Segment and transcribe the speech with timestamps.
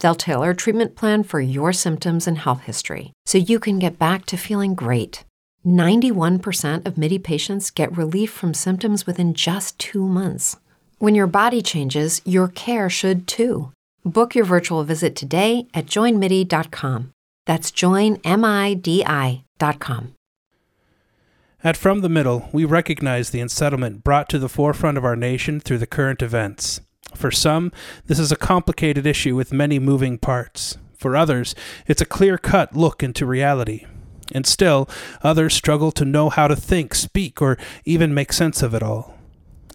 [0.00, 3.98] They'll tailor a treatment plan for your symptoms and health history so you can get
[3.98, 5.24] back to feeling great.
[5.66, 10.56] 91% of MIDI patients get relief from symptoms within just two months.
[10.98, 13.72] When your body changes, your care should too.
[14.04, 17.12] Book your virtual visit today at joinmidi.com.
[17.46, 19.44] That's joinmidi.com.
[21.64, 25.58] At From the Middle, we recognize the unsettlement brought to the forefront of our nation
[25.58, 26.80] through the current events.
[27.14, 27.72] For some,
[28.06, 30.78] this is a complicated issue with many moving parts.
[30.96, 31.54] For others,
[31.86, 33.86] it's a clear cut look into reality.
[34.32, 34.88] And still,
[35.22, 39.14] others struggle to know how to think, speak, or even make sense of it all.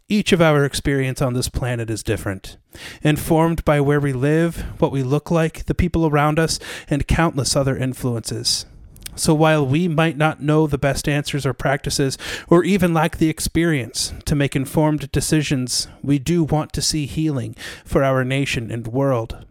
[0.10, 2.58] Each of our experience on this planet is different,
[3.02, 6.60] informed by where we live, what we look like, the people around us,
[6.90, 8.66] and countless other influences.
[9.16, 13.30] So while we might not know the best answers or practices, or even lack the
[13.30, 18.88] experience to make informed decisions, we do want to see healing for our nation and
[18.88, 19.46] world.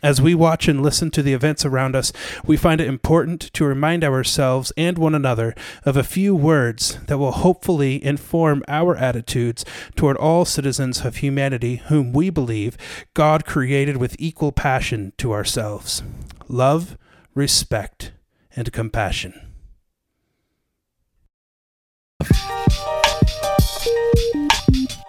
[0.00, 2.12] As we watch and listen to the events around us,
[2.46, 7.18] we find it important to remind ourselves and one another of a few words that
[7.18, 9.64] will hopefully inform our attitudes
[9.96, 12.78] toward all citizens of humanity whom we believe
[13.14, 16.02] God created with equal passion to ourselves
[16.48, 16.96] love,
[17.34, 18.12] respect,
[18.58, 19.32] and compassion.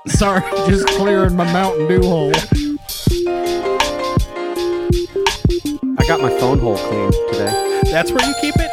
[0.07, 2.31] Sorry, just clearing my Mountain Dew hole.
[5.97, 7.81] I got my phone hole cleaned today.
[7.91, 8.69] That's where you keep it?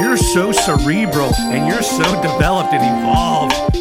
[0.00, 3.71] You're so cerebral and you're so developed and evolved.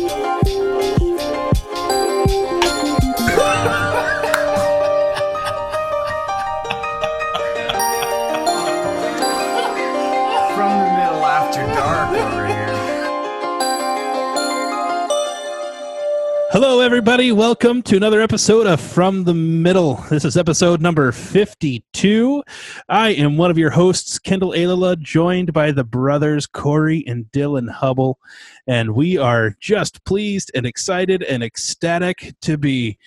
[16.52, 17.32] Hello, everybody.
[17.32, 20.04] Welcome to another episode of From the Middle.
[20.10, 22.44] This is episode number 52.
[22.90, 27.72] I am one of your hosts, Kendall Ayala, joined by the brothers Corey and Dylan
[27.72, 28.20] Hubble.
[28.68, 32.98] And we are just pleased and excited and ecstatic to be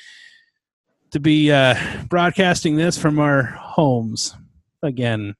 [1.10, 1.76] to be uh,
[2.08, 4.34] broadcasting this from our homes
[4.82, 5.34] again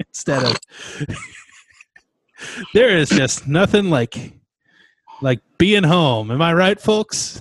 [0.00, 0.58] instead of
[2.74, 4.32] there is just nothing like
[5.24, 6.30] like being home.
[6.30, 7.40] Am I right, folks?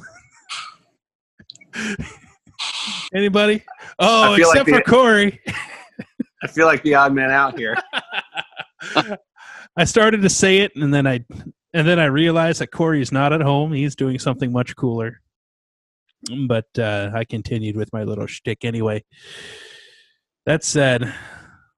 [3.14, 3.64] Anybody?
[4.00, 5.42] Oh, feel like except for Corey.
[6.42, 7.76] I feel like the odd man out here.
[9.78, 11.26] I started to say it, and then I
[11.74, 13.74] and then I realized that Corey's not at home.
[13.74, 15.20] He's doing something much cooler.
[16.48, 19.04] But uh, I continued with my little shtick anyway.
[20.46, 21.14] That said,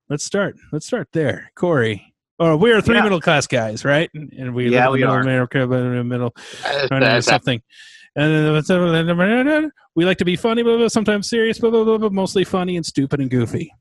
[0.08, 0.56] let's start.
[0.72, 2.15] Let's start there, Corey.
[2.40, 3.04] Oh, we are three Yeah.
[3.04, 4.10] middle class guys, right?
[4.14, 5.22] And we Yeah, live in we middle are.
[5.22, 6.32] America, but in the middle
[6.88, 7.62] trying to something.
[8.18, 8.34] And
[8.68, 13.20] then we like to be funny, but sometimes serious, but but mostly funny and stupid
[13.22, 13.74] and goofy.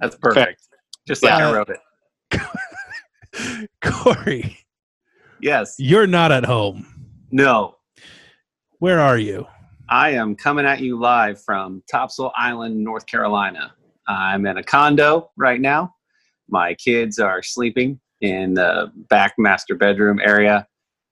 [0.00, 0.62] That's perfect.
[1.06, 1.48] Just like Yeah.
[1.48, 1.80] I wrote it.
[3.82, 4.58] Corey,
[5.40, 5.76] Yes.
[5.78, 6.86] you're not at home.
[7.30, 7.76] No.
[8.78, 9.46] Where are you?
[9.88, 13.74] I am coming at you live from Topsail Island, North Carolina.
[14.08, 15.94] I'm in a condo right now.
[16.48, 20.66] My kids are sleeping in the back master bedroom area,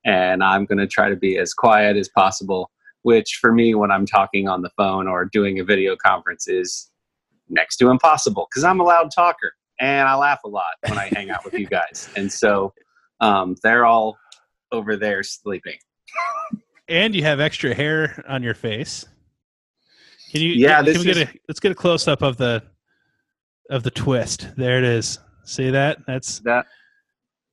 [0.04, 2.70] and I'm going to try to be as quiet as possible,
[3.02, 6.90] which for me, when I'm talking on the phone or doing a video conference, is
[7.48, 11.06] next to impossible because I'm a loud talker and I laugh a lot when I
[11.06, 12.08] hang out with you guys.
[12.16, 12.72] And so
[13.20, 14.16] um, they're all
[14.72, 15.78] over there sleeping.
[16.88, 19.06] And you have extra hair on your face.
[20.30, 20.50] Can you?
[20.50, 21.28] Yeah, Can we get a?
[21.48, 22.62] Let's get a close up of the
[23.70, 24.48] of the twist.
[24.56, 25.18] There it is.
[25.44, 25.98] See that?
[26.06, 26.66] That's That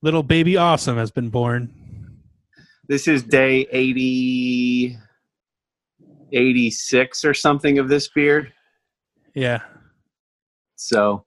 [0.02, 1.72] little baby awesome has been born.
[2.88, 4.96] this is day 80
[6.32, 8.52] 86 or something of this beard.
[9.34, 9.60] Yeah.
[10.76, 11.24] So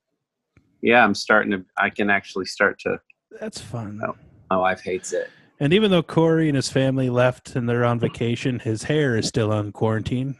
[0.81, 2.99] yeah, I'm starting to I can actually start to
[3.39, 3.99] That's fun.
[4.05, 4.15] Oh.
[4.49, 5.29] my wife hates it.
[5.59, 9.27] And even though Corey and his family left and they're on vacation, his hair is
[9.27, 10.35] still on quarantine.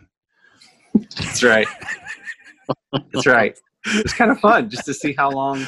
[0.95, 1.67] That's right.
[3.13, 3.57] That's right.
[3.85, 5.67] It's kind of fun just to see how long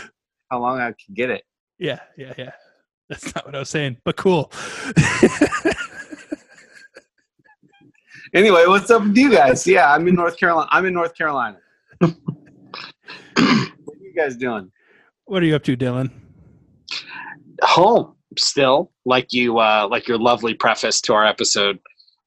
[0.52, 1.44] how long I can get it.
[1.80, 2.52] Yeah, yeah, yeah.
[3.10, 4.52] That's not what I was saying, but cool.
[8.34, 9.68] Anyway, what's up with you guys?
[9.68, 10.68] Yeah, I'm in North Carolina.
[10.72, 11.60] I'm in North Carolina.
[12.00, 12.16] what
[13.36, 14.72] are you guys doing?
[15.26, 16.10] what are you up to, Dylan?
[17.62, 21.80] home still like you uh like your lovely preface to our episode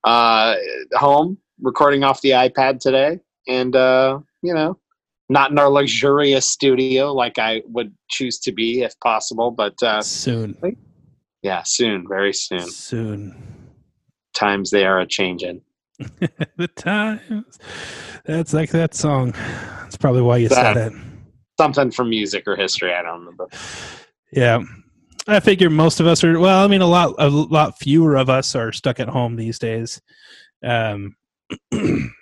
[0.04, 0.54] uh
[0.94, 3.18] home recording off the ipad today
[3.48, 4.78] and uh you know
[5.28, 10.00] not in our luxurious studio like i would choose to be if possible but uh
[10.02, 10.56] Soon.
[11.42, 13.36] yeah soon very soon Soon.
[14.34, 15.60] times they are a changing
[16.58, 17.58] the times.
[18.26, 19.30] That's like that song.
[19.80, 20.92] That's probably why you said it.
[21.58, 23.48] something from music or history i don't remember
[24.32, 24.62] Yeah.
[25.28, 28.28] I figure most of us are well, I mean a lot a lot fewer of
[28.30, 30.00] us are stuck at home these days.
[30.62, 31.16] Um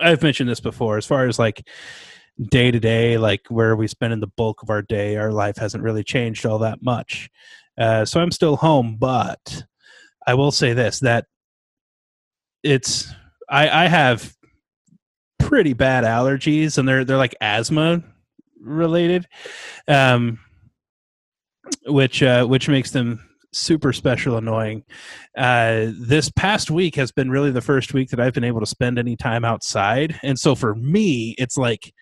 [0.00, 1.68] I've mentioned this before as far as like
[2.50, 5.56] day to day like where we spend in the bulk of our day our life
[5.56, 7.30] hasn't really changed all that much.
[7.78, 9.64] Uh so I'm still home, but
[10.26, 11.26] I will say this that
[12.62, 13.12] it's
[13.48, 14.34] I I have
[15.38, 18.02] pretty bad allergies and they're they're like asthma
[18.60, 19.26] related.
[19.86, 20.38] Um
[21.86, 23.20] which uh, which makes them
[23.54, 24.84] super special annoying.
[25.36, 28.66] Uh, this past week has been really the first week that I've been able to
[28.66, 31.92] spend any time outside, and so for me, it's like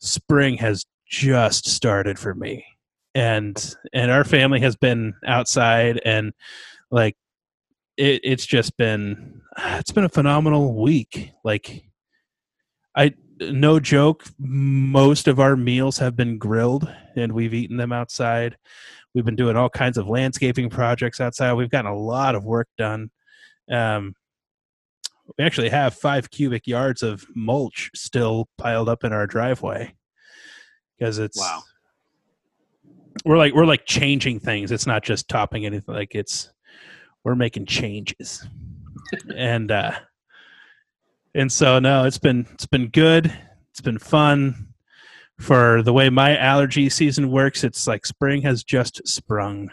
[0.00, 2.64] spring has just started for me,
[3.14, 6.32] and and our family has been outside, and
[6.90, 7.16] like
[7.96, 11.32] it, it's just been it's been a phenomenal week.
[11.44, 11.84] Like
[12.96, 18.56] I no joke, most of our meals have been grilled, and we've eaten them outside.
[19.14, 21.54] We've been doing all kinds of landscaping projects outside.
[21.54, 23.10] We've gotten a lot of work done.
[23.70, 24.14] Um,
[25.36, 29.94] we actually have five cubic yards of mulch still piled up in our driveway
[30.98, 31.62] because it's Wow.
[33.24, 34.70] We're like we're like changing things.
[34.70, 35.94] It's not just topping anything.
[35.94, 36.52] Like it's
[37.24, 38.46] we're making changes,
[39.34, 39.92] and uh,
[41.34, 43.36] and so no, it's been it's been good.
[43.70, 44.67] It's been fun
[45.38, 49.70] for the way my allergy season works, it's like spring has just sprung,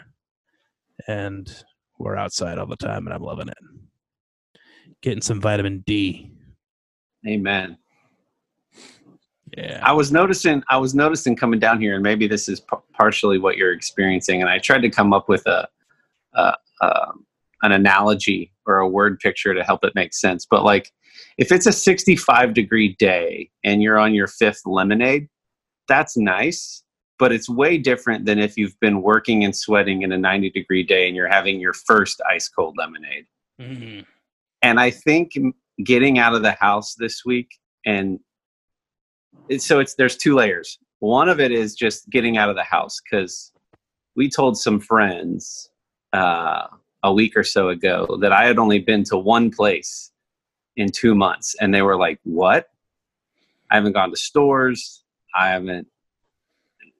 [1.08, 1.64] and
[1.98, 3.58] we're outside all the time, and I'm loving it.
[5.02, 6.30] Getting some vitamin D.
[7.26, 7.76] Amen.
[9.56, 9.80] Yeah.
[9.82, 10.62] I was noticing.
[10.68, 14.42] I was noticing coming down here, and maybe this is p- partially what you're experiencing.
[14.42, 15.68] And I tried to come up with a,
[16.34, 17.12] a, a
[17.62, 20.46] an analogy or a word picture to help it make sense.
[20.48, 20.92] But like,
[21.38, 25.28] if it's a 65 degree day and you're on your fifth lemonade,
[25.88, 26.82] that's nice.
[27.18, 30.82] But it's way different than if you've been working and sweating in a 90 degree
[30.82, 33.26] day and you're having your first ice cold lemonade.
[33.60, 34.04] Mhm.
[34.60, 35.32] And I think
[35.82, 38.20] getting out of the house this week and
[39.48, 40.78] it, so it's there's two layers.
[40.98, 43.52] One of it is just getting out of the house because
[44.16, 45.70] we told some friends
[46.12, 46.66] uh,
[47.02, 50.10] a week or so ago that I had only been to one place
[50.76, 52.70] in two months, and they were like, "What?
[53.70, 55.02] I haven't gone to stores.
[55.36, 55.86] I haven't."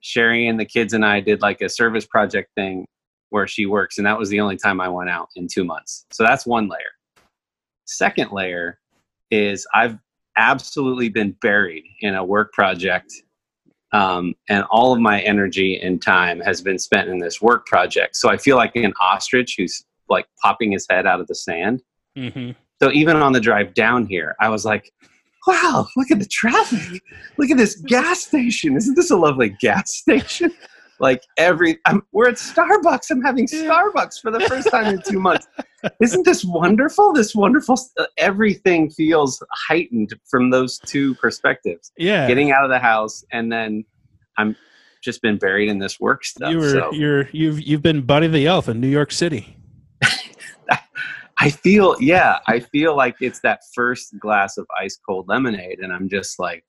[0.01, 2.85] Sherry and the kids and I did like a service project thing
[3.29, 6.05] where she works, and that was the only time I went out in two months.
[6.11, 6.91] So that's one layer.
[7.85, 8.79] Second layer
[9.31, 9.97] is I've
[10.37, 13.11] absolutely been buried in a work project
[13.91, 18.15] um, and all of my energy and time has been spent in this work project
[18.15, 21.81] so i feel like an ostrich who's like popping his head out of the sand
[22.15, 22.55] Mhm.
[22.81, 24.91] so even on the drive down here i was like
[25.47, 27.01] wow look at the traffic.
[27.37, 28.75] Look at this gas station.
[28.75, 30.51] Isn't this a lovely gas station?
[30.99, 33.11] Like every I'm, we're at starbucks.
[33.11, 35.47] I'm having starbucks for the first time in two months.
[36.01, 37.13] Isn't this wonderful?
[37.13, 41.91] This wonderful uh, everything feels heightened from those two perspectives.
[41.99, 42.27] Yeah.
[42.27, 43.85] getting out of the house and then
[44.39, 44.55] i'm
[45.03, 48.25] just been buried in this work stuff you were so you're you've you've been Buddy
[48.25, 49.55] the Elf in New York City.
[51.39, 55.91] i feel yeah i feel like it's that first glass of ice cold lemonade and
[55.93, 56.63] i'm just like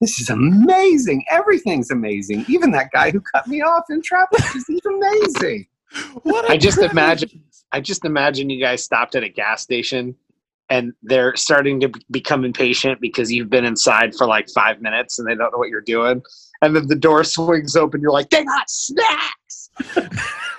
[0.00, 4.80] this is amazing everything's amazing even that guy who cut me off in traffic is
[4.86, 5.66] amazing
[6.22, 10.14] What I just imagine- i just imagine you guys stopped at a gas station
[10.70, 15.18] and they're starting to be- become impatient because you've been inside for like five minutes
[15.18, 16.22] and they don't know what you're doing.
[16.60, 18.00] And then the door swings open.
[18.00, 19.70] You're like, they got snacks.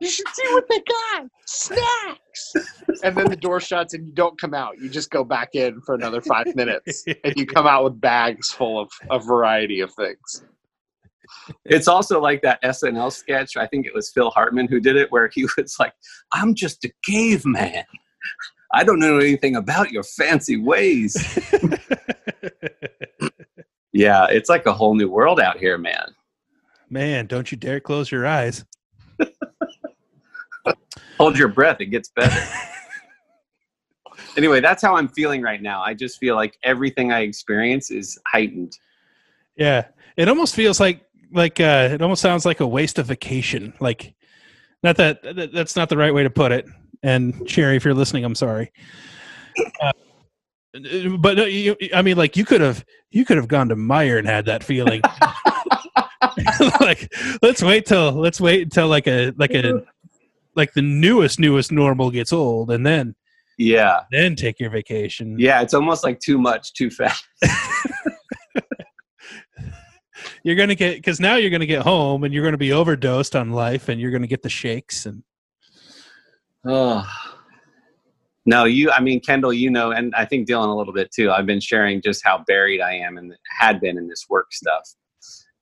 [0.00, 2.52] you should see what they got snacks.
[3.02, 4.78] And then the door shuts and you don't come out.
[4.78, 8.50] You just go back in for another five minutes and you come out with bags
[8.50, 10.44] full of a variety of things.
[11.64, 13.56] It's also like that SNL sketch.
[13.56, 15.92] I think it was Phil Hartman who did it, where he was like,
[16.32, 17.84] "I'm just a caveman.
[18.72, 21.16] I don't know anything about your fancy ways."
[23.92, 26.14] yeah, it's like a whole new world out here, man.
[26.88, 28.64] Man, don't you dare close your eyes.
[31.18, 32.40] Hold your breath; it gets better.
[34.36, 35.82] anyway, that's how I'm feeling right now.
[35.82, 38.76] I just feel like everything I experience is heightened.
[39.56, 39.86] Yeah,
[40.16, 41.02] it almost feels like
[41.32, 43.72] like uh, it almost sounds like a waste of vacation.
[43.80, 44.14] Like,
[44.82, 46.66] not that that- that's not the right way to put it.
[47.02, 48.72] And Sherry, if you're listening, I'm sorry.
[49.80, 49.92] Uh,
[51.18, 54.18] but no, you, I mean, like you could have you could have gone to Meijer
[54.18, 55.00] and had that feeling.
[56.80, 57.12] like,
[57.42, 59.82] let's wait till let's wait until like a like a
[60.56, 63.14] like the newest newest normal gets old, and then
[63.58, 65.36] Yeah, then take your vacation.
[65.38, 67.24] yeah, it's almost like too much, too fast.
[70.42, 73.50] you're gonna get because now you're gonna get home and you're gonna be overdosed on
[73.50, 75.22] life and you're gonna get the shakes and
[76.66, 77.08] Oh.
[78.46, 81.30] No, you, I mean, Kendall, you know, and I think Dylan a little bit too.
[81.30, 84.82] I've been sharing just how buried I am and had been in this work stuff.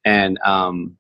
[0.05, 0.97] And um,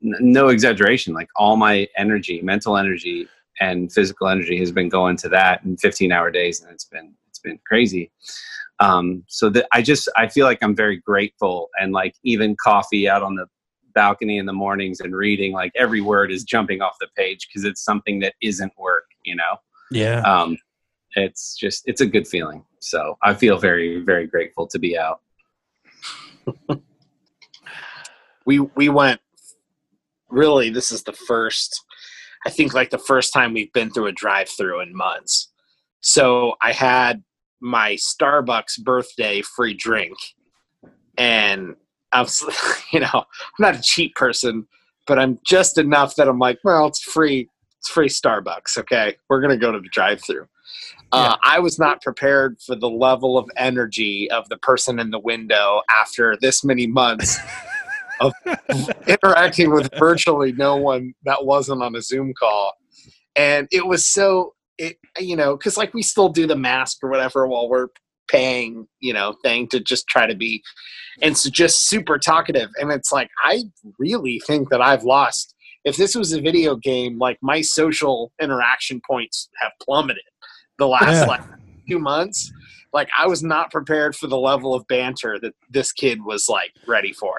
[0.00, 3.28] no exaggeration, like all my energy, mental energy
[3.60, 6.60] and physical energy has been going to that in 15 hour days.
[6.60, 8.10] And it's been, it's been crazy.
[8.80, 13.08] Um, so that I just, I feel like I'm very grateful and like even coffee
[13.08, 13.46] out on the
[13.94, 17.64] balcony in the mornings and reading, like every word is jumping off the page because
[17.64, 19.58] it's something that isn't work, you know?
[19.90, 20.56] yeah um,
[21.16, 25.20] it's just it's a good feeling so i feel very very grateful to be out
[28.46, 29.20] we we went
[30.34, 31.84] really this is the first
[32.46, 35.50] i think like the first time we've been through a drive through in months.
[36.00, 37.22] So i had
[37.60, 40.16] my starbucks birthday free drink
[41.16, 41.76] and
[42.12, 42.42] I was
[42.92, 44.66] you know i'm not a cheap person
[45.06, 47.48] but i'm just enough that i'm like well it's free
[47.78, 49.16] it's free starbucks okay?
[49.28, 50.46] We're gonna go to the drive through
[51.12, 55.18] uh, I was not prepared for the level of energy of the person in the
[55.18, 57.38] window after this many months
[58.20, 58.32] of
[59.06, 62.74] interacting with virtually no one that wasn't on a Zoom call.
[63.36, 67.10] And it was so, it you know, because like we still do the mask or
[67.10, 67.88] whatever while we're
[68.28, 70.62] paying, you know, thing to just try to be,
[71.22, 72.70] and so just super talkative.
[72.80, 73.64] And it's like, I
[73.98, 75.54] really think that I've lost.
[75.84, 80.22] If this was a video game, like my social interaction points have plummeted
[80.78, 81.24] the last Yeah.
[81.26, 81.42] like
[81.88, 82.50] two months.
[82.92, 86.72] Like I was not prepared for the level of banter that this kid was like
[86.86, 87.34] ready for.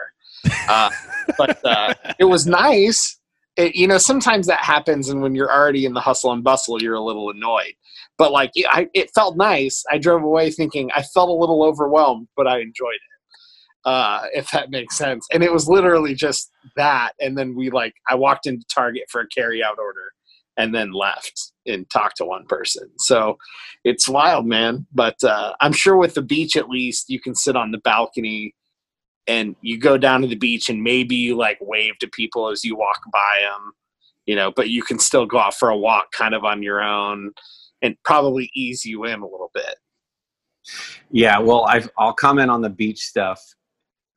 [0.67, 0.89] Uh,
[1.37, 3.19] but uh, it was nice.
[3.57, 6.81] It, you know, sometimes that happens, and when you're already in the hustle and bustle,
[6.81, 7.73] you're a little annoyed.
[8.17, 9.83] But like, it, I, it felt nice.
[9.91, 13.89] I drove away thinking I felt a little overwhelmed, but I enjoyed it.
[13.89, 15.27] Uh, if that makes sense.
[15.31, 17.11] And it was literally just that.
[17.19, 20.11] And then we like, I walked into Target for a carry out order,
[20.57, 22.89] and then left and talked to one person.
[22.97, 23.37] So
[23.83, 24.87] it's wild, man.
[24.91, 28.55] But uh, I'm sure with the beach, at least, you can sit on the balcony
[29.27, 32.63] and you go down to the beach and maybe you like wave to people as
[32.63, 33.73] you walk by them,
[34.25, 36.81] you know, but you can still go out for a walk kind of on your
[36.81, 37.31] own
[37.81, 39.75] and probably ease you in a little bit.
[41.11, 43.41] yeah well I've, i'll comment on the beach stuff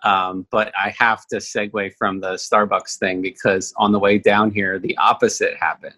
[0.04, 4.50] um, but i have to segue from the starbucks thing because on the way down
[4.50, 5.94] here the opposite happened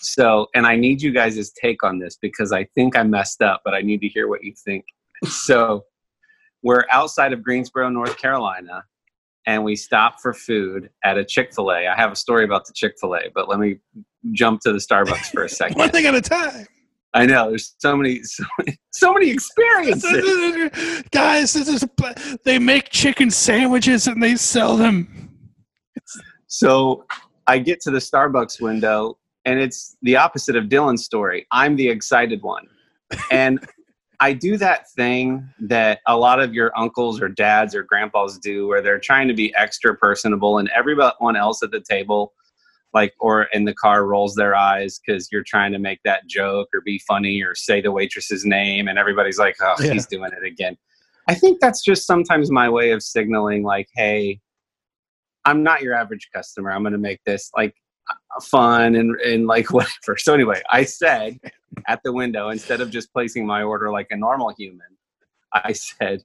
[0.00, 3.62] so and i need you guys' take on this because i think i messed up
[3.64, 4.84] but i need to hear what you think
[5.26, 5.84] so
[6.64, 8.82] we're outside of greensboro north carolina
[9.46, 11.86] and we stop for food at a chick-fil-a.
[11.86, 13.76] I have a story about the chick-fil-a but let me
[14.32, 15.78] jump to the starbucks for a second.
[15.78, 16.66] One thing at a time.
[17.12, 21.04] I know there's so many so many, so many experiences.
[21.12, 21.84] Guys this is
[22.44, 25.30] they make chicken sandwiches and they sell them.
[26.48, 27.04] So
[27.46, 31.46] I get to the Starbucks window, and it's the opposite of Dylan's story.
[31.50, 32.66] I'm the excited one.
[33.30, 33.58] And
[34.24, 38.66] I do that thing that a lot of your uncles or dads or grandpas do
[38.66, 42.32] where they're trying to be extra personable, and everyone else at the table,
[42.94, 46.68] like, or in the car, rolls their eyes because you're trying to make that joke
[46.72, 49.92] or be funny or say the waitress's name, and everybody's like, oh, Yeah.
[49.92, 50.78] he's doing it again.
[51.28, 54.40] I think that's just sometimes my way of signaling, like, hey,
[55.44, 56.70] I'm not your average customer.
[56.72, 57.74] I'm going to make this like
[58.40, 60.16] fun and and like whatever.
[60.16, 61.38] So anyway, I said
[61.86, 64.86] at the window instead of just placing my order like a normal human,
[65.52, 66.22] I said,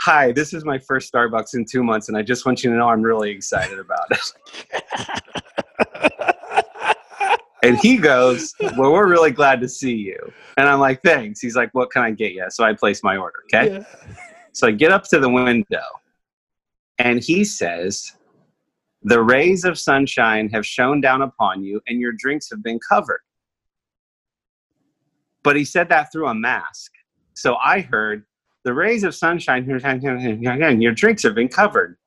[0.00, 2.76] "Hi, this is my first Starbucks in two months, and I just want you to
[2.76, 4.32] know I'm really excited about it."
[7.62, 11.56] and he goes, "Well, we're really glad to see you." And I'm like, "Thanks." He's
[11.56, 13.38] like, "What can I get you?" So I place my order.
[13.52, 13.74] Okay.
[13.74, 13.84] Yeah.
[14.52, 15.84] So I get up to the window,
[16.98, 18.12] and he says,
[19.02, 23.20] The rays of sunshine have shone down upon you, and your drinks have been covered.
[25.46, 26.90] But he said that through a mask.
[27.34, 28.24] So I heard,
[28.64, 29.64] The rays of sunshine,
[30.80, 31.98] your drinks have been covered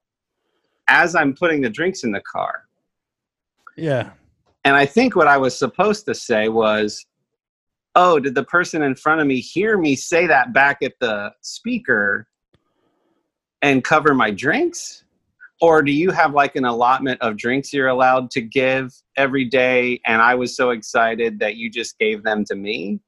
[0.89, 2.65] as I'm putting the drinks in the car.
[3.77, 4.09] Yeah.
[4.65, 7.05] And I think what I was supposed to say was,
[7.95, 11.31] Oh, did the person in front of me hear me say that back at the
[11.39, 12.27] speaker
[13.61, 15.05] and cover my drinks?
[15.61, 20.01] Or do you have like an allotment of drinks you're allowed to give every day?
[20.05, 22.99] And I was so excited that you just gave them to me?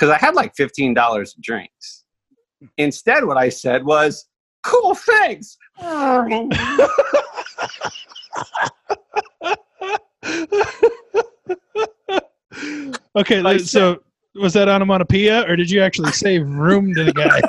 [0.00, 2.04] Because I had like $15 of drinks.
[2.78, 4.26] Instead, what I said was,
[4.62, 5.58] cool, thanks.
[13.14, 14.02] Okay, th- so
[14.36, 17.42] was that onomatopoeia, or did you actually save room to the guy?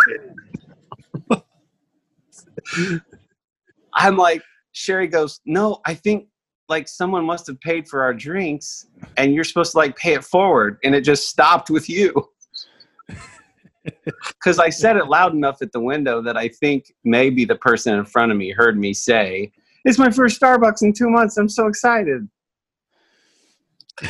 [3.93, 4.41] I'm like,
[4.73, 6.27] Sherry goes, no, I think
[6.67, 10.23] like someone must have paid for our drinks and you're supposed to like pay it
[10.23, 10.79] forward.
[10.83, 12.13] And it just stopped with you.
[13.83, 17.97] Because I said it loud enough at the window that I think maybe the person
[17.97, 19.51] in front of me heard me say,
[19.85, 21.37] It's my first Starbucks in two months.
[21.37, 22.27] I'm so excited.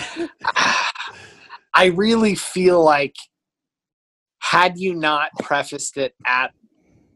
[1.74, 3.16] I really feel like
[4.40, 6.52] had you not prefaced it at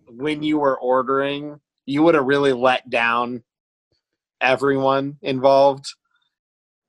[0.07, 3.43] when you were ordering, you would have really let down
[4.41, 5.85] everyone involved.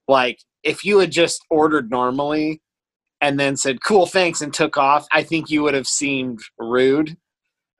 [0.06, 2.62] Like if you had just ordered normally
[3.26, 7.16] and then said cool thanks and took off, I think you would have seemed rude.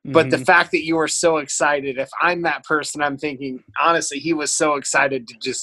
[0.05, 0.47] But the Mhm.
[0.47, 4.53] fact that you were so excited, if I'm that person, I'm thinking honestly, he was
[4.53, 5.62] so excited to just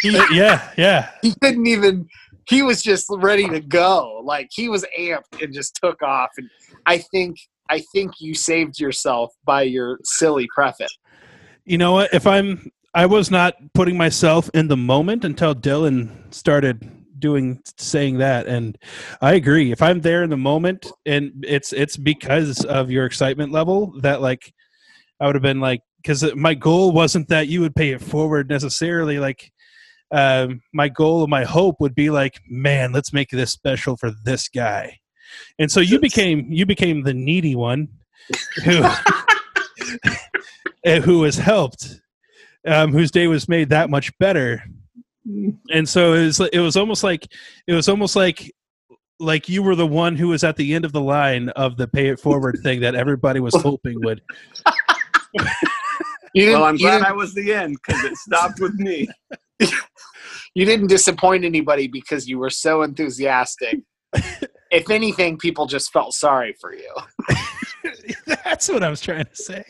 [0.00, 1.10] he, yeah, yeah.
[1.22, 2.06] he couldn't even
[2.48, 6.48] he was just ready to go like he was amped and just took off and
[6.86, 7.36] i think
[7.68, 10.96] i think you saved yourself by your silly preface
[11.64, 12.12] You know what?
[12.12, 18.18] If I'm, I was not putting myself in the moment until Dylan started doing saying
[18.18, 18.76] that, and
[19.20, 19.72] I agree.
[19.72, 24.20] If I'm there in the moment, and it's it's because of your excitement level that
[24.20, 24.52] like
[25.20, 28.48] I would have been like, because my goal wasn't that you would pay it forward
[28.48, 29.18] necessarily.
[29.18, 29.52] Like,
[30.10, 34.10] um, my goal and my hope would be like, man, let's make this special for
[34.24, 34.98] this guy.
[35.58, 37.88] And so you became you became the needy one
[38.64, 38.82] who
[41.02, 42.00] who was helped,
[42.66, 44.64] um, whose day was made that much better.
[45.26, 47.26] And so it was it was almost like
[47.66, 48.50] it was almost like
[49.18, 51.86] like you were the one who was at the end of the line of the
[51.86, 54.22] pay it forward thing that everybody was hoping would.
[55.34, 59.08] you didn't, Well, I'm you, glad I was the end because it stopped with me.
[60.54, 63.80] you didn't disappoint anybody because you were so enthusiastic
[64.70, 66.92] if anything people just felt sorry for you
[68.26, 69.64] That's what I was trying to say.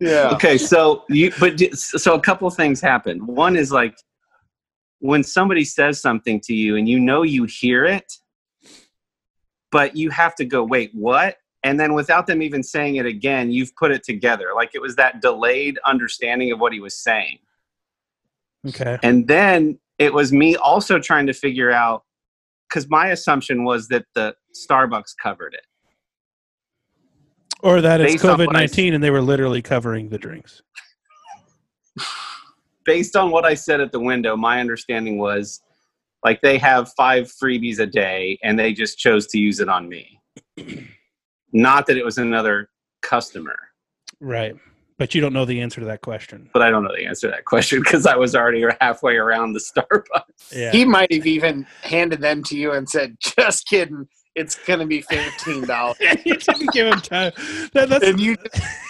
[0.00, 3.26] yeah okay so you but so a couple things happened.
[3.26, 3.94] one is like
[5.00, 8.12] when somebody says something to you and you know you hear it
[9.70, 13.50] but you have to go wait what and then without them even saying it again
[13.50, 17.38] you've put it together like it was that delayed understanding of what he was saying
[18.66, 18.98] Okay.
[19.02, 22.02] and then it was me also trying to figure out
[22.68, 25.64] because my assumption was that the starbucks covered it
[27.62, 30.62] Or that it's COVID 19 and they were literally covering the drinks.
[32.86, 35.60] Based on what I said at the window, my understanding was
[36.24, 39.88] like they have five freebies a day and they just chose to use it on
[39.88, 40.20] me.
[41.52, 42.70] Not that it was another
[43.02, 43.56] customer,
[44.20, 44.56] Right.
[44.98, 46.48] But you don't know the answer to that question.
[46.54, 49.52] but I don't know the answer to that question because I was already halfway around
[49.52, 50.54] the Starbucks.
[50.54, 50.72] Yeah.
[50.72, 55.02] he might have even handed them to you and said just kidding it's gonna be
[55.02, 55.96] $15
[56.26, 57.32] you didn't give him time.
[57.72, 58.36] That, that's and you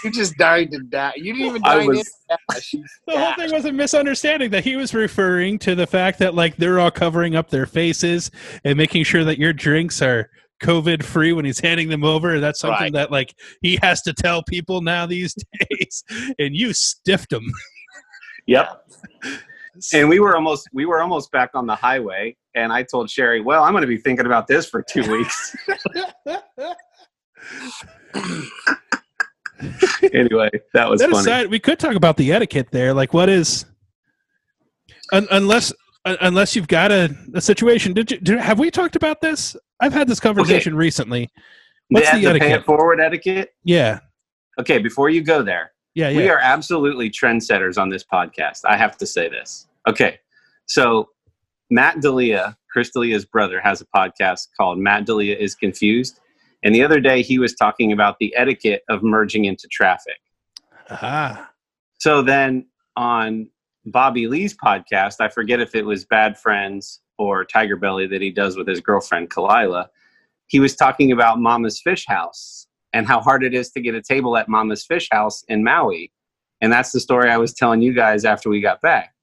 [0.04, 1.14] you just died to dash.
[1.16, 2.72] You didn't even I dine was- in dash.
[2.72, 6.34] You the whole thing was a misunderstanding that he was referring to the fact that
[6.34, 8.30] like they're all covering up their faces
[8.64, 10.28] and making sure that your drinks are
[10.62, 12.40] COVID free when he's handing them over.
[12.40, 12.92] That's something Right.
[12.94, 15.34] that like he has to tell people now these
[15.70, 16.02] days.
[16.38, 17.44] And you stiffed him.
[18.46, 18.88] Yep.
[19.92, 23.40] And we were almost we were almost back on the highway and I told Sherry,
[23.40, 25.56] "Well, I'm going to be thinking about this for 2 weeks."
[30.12, 31.20] anyway, that was that funny.
[31.20, 32.92] aside, we could talk about the etiquette there.
[32.92, 33.64] Like, what is
[35.12, 35.72] Un- unless
[36.04, 37.92] un- unless you've got a, a situation.
[37.92, 39.56] Did you did, have we talked about this?
[39.80, 41.30] I've had this conversation recently.
[41.90, 42.60] What's the, the, the pay etiquette?
[42.62, 43.50] it forward etiquette.
[43.62, 44.00] Yeah,
[44.58, 46.16] Okay, before you go there, yeah, yeah.
[46.16, 48.60] we are absolutely trendsetters on this podcast.
[48.64, 49.68] I have to say this.
[49.88, 50.18] Okay,
[50.66, 51.10] so
[51.70, 56.20] Matt D'Elia, Chris D'Elia's brother, has a podcast called Matt D'Elia is Confused.
[56.62, 60.20] And the other day he was talking about the etiquette of merging into traffic.
[60.90, 61.50] Ah,
[61.98, 63.48] So then on
[63.84, 68.30] Bobby Lee's podcast, I forget if it was Bad Friends or Tiger Belly that he
[68.30, 69.88] does with his girlfriend Khalyla.
[70.48, 74.02] He was talking about Mama's Fish House and how hard it is to get a
[74.02, 76.12] table at Mama's Fish House in Maui.
[76.60, 79.14] And that's the story I was telling you guys after we got back.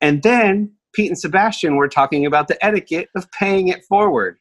[0.00, 4.38] And then Pete and Sebastian were talking about the etiquette of paying it forward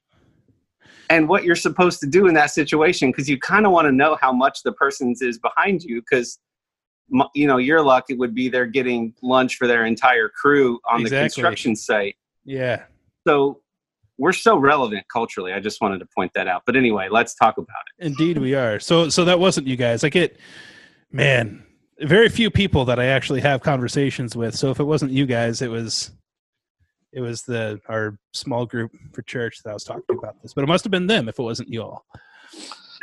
[1.09, 3.91] and what you're supposed to do in that situation because you kind of want to
[3.91, 6.39] know how much the person's is behind you because
[7.35, 11.03] you know your luck it would be they're getting lunch for their entire crew on
[11.03, 12.15] the construction site
[12.45, 12.83] yeah.
[13.27, 13.61] so
[14.17, 17.59] we're so relevant culturally i just wanted to point that out but anyway let's talk
[17.59, 18.79] about it Indeed, we are.
[18.79, 20.03] So, so that wasn't you guys.
[20.03, 20.37] I get,
[21.11, 21.63] man,
[21.99, 24.55] very few people that I actually have conversations with.
[24.55, 26.11] So, if it wasn't you guys, it was,
[27.15, 30.53] it was the our small group for church that I was talking about this.
[30.53, 32.05] But it must have been them if it wasn't you all.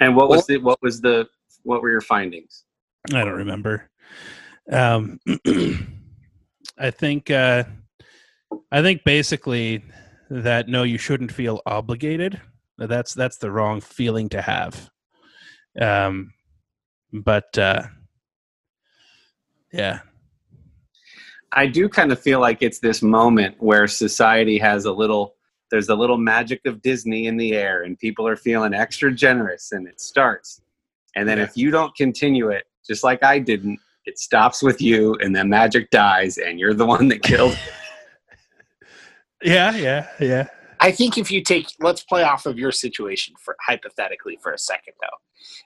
[0.00, 1.26] and what was the what was the
[1.64, 2.64] what were your findings
[3.12, 3.90] I don't remember.
[4.70, 5.18] Um,
[6.78, 7.64] I think, uh,
[8.70, 9.82] I think basically
[10.30, 12.40] that no, you shouldn't feel obligated.
[12.78, 14.90] That's that's the wrong feeling to have.
[15.80, 16.32] Um,
[17.12, 17.84] but uh,
[19.72, 20.00] yeah,
[21.52, 25.34] i do kind of feel like it's this moment where society has a little
[25.70, 29.72] there's a little magic of disney in the air and people are feeling extra generous
[29.72, 30.60] and it starts
[31.16, 31.44] and then Yeah.
[31.44, 35.48] if you don't continue it just like i didn't it stops with you and then
[35.48, 37.58] magic dies and you're the one that killed it.
[39.44, 40.48] yeah, yeah, yeah.
[40.82, 44.58] I think if you take, let's play off of your situation for hypothetically for a
[44.58, 45.16] second though.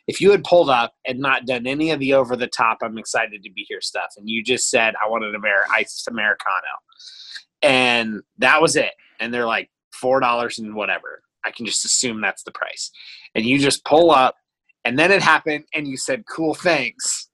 [0.06, 2.98] If you had pulled up and not done any of the over the top, I'm
[2.98, 6.52] excited to be here stuff, and you just said I wanted an Amer- iced americano,
[7.62, 11.22] and that was it, and they're like four dollars and whatever.
[11.46, 12.90] I can just assume that's the price,
[13.34, 14.36] and you just pull up,
[14.84, 17.30] and then it happened, and you said cool thanks.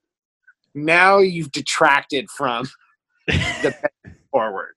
[0.74, 2.68] Now you've detracted from
[3.26, 3.74] the
[4.30, 4.74] forward.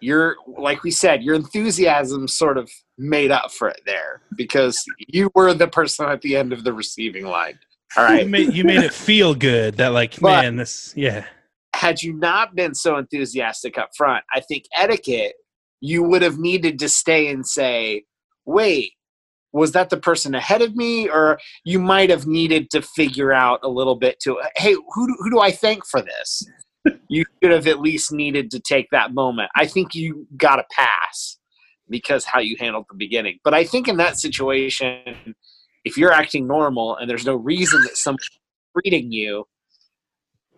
[0.00, 5.30] Your like we said, your enthusiasm sort of made up for it there because you
[5.34, 7.58] were the person at the end of the receiving line.
[7.96, 11.26] All You made you made it feel good that like But- man, this yeah.
[11.74, 15.34] Had you not been so enthusiastic up front, I think etiquette,
[15.80, 18.02] you would have needed to stay and say,
[18.46, 18.94] wait,
[19.52, 21.08] was that the person ahead of me?
[21.08, 25.16] Or you might have needed to figure out a little bit to, hey, who do,
[25.20, 26.42] who do I thank for this?
[27.08, 29.50] You should have at least needed to take that moment.
[29.56, 31.38] I think you got a pass
[31.88, 33.38] because how you handled the beginning.
[33.44, 35.34] But I think in that situation,
[35.84, 38.28] if you're acting normal and there's no reason that someone's
[38.74, 39.46] treating you,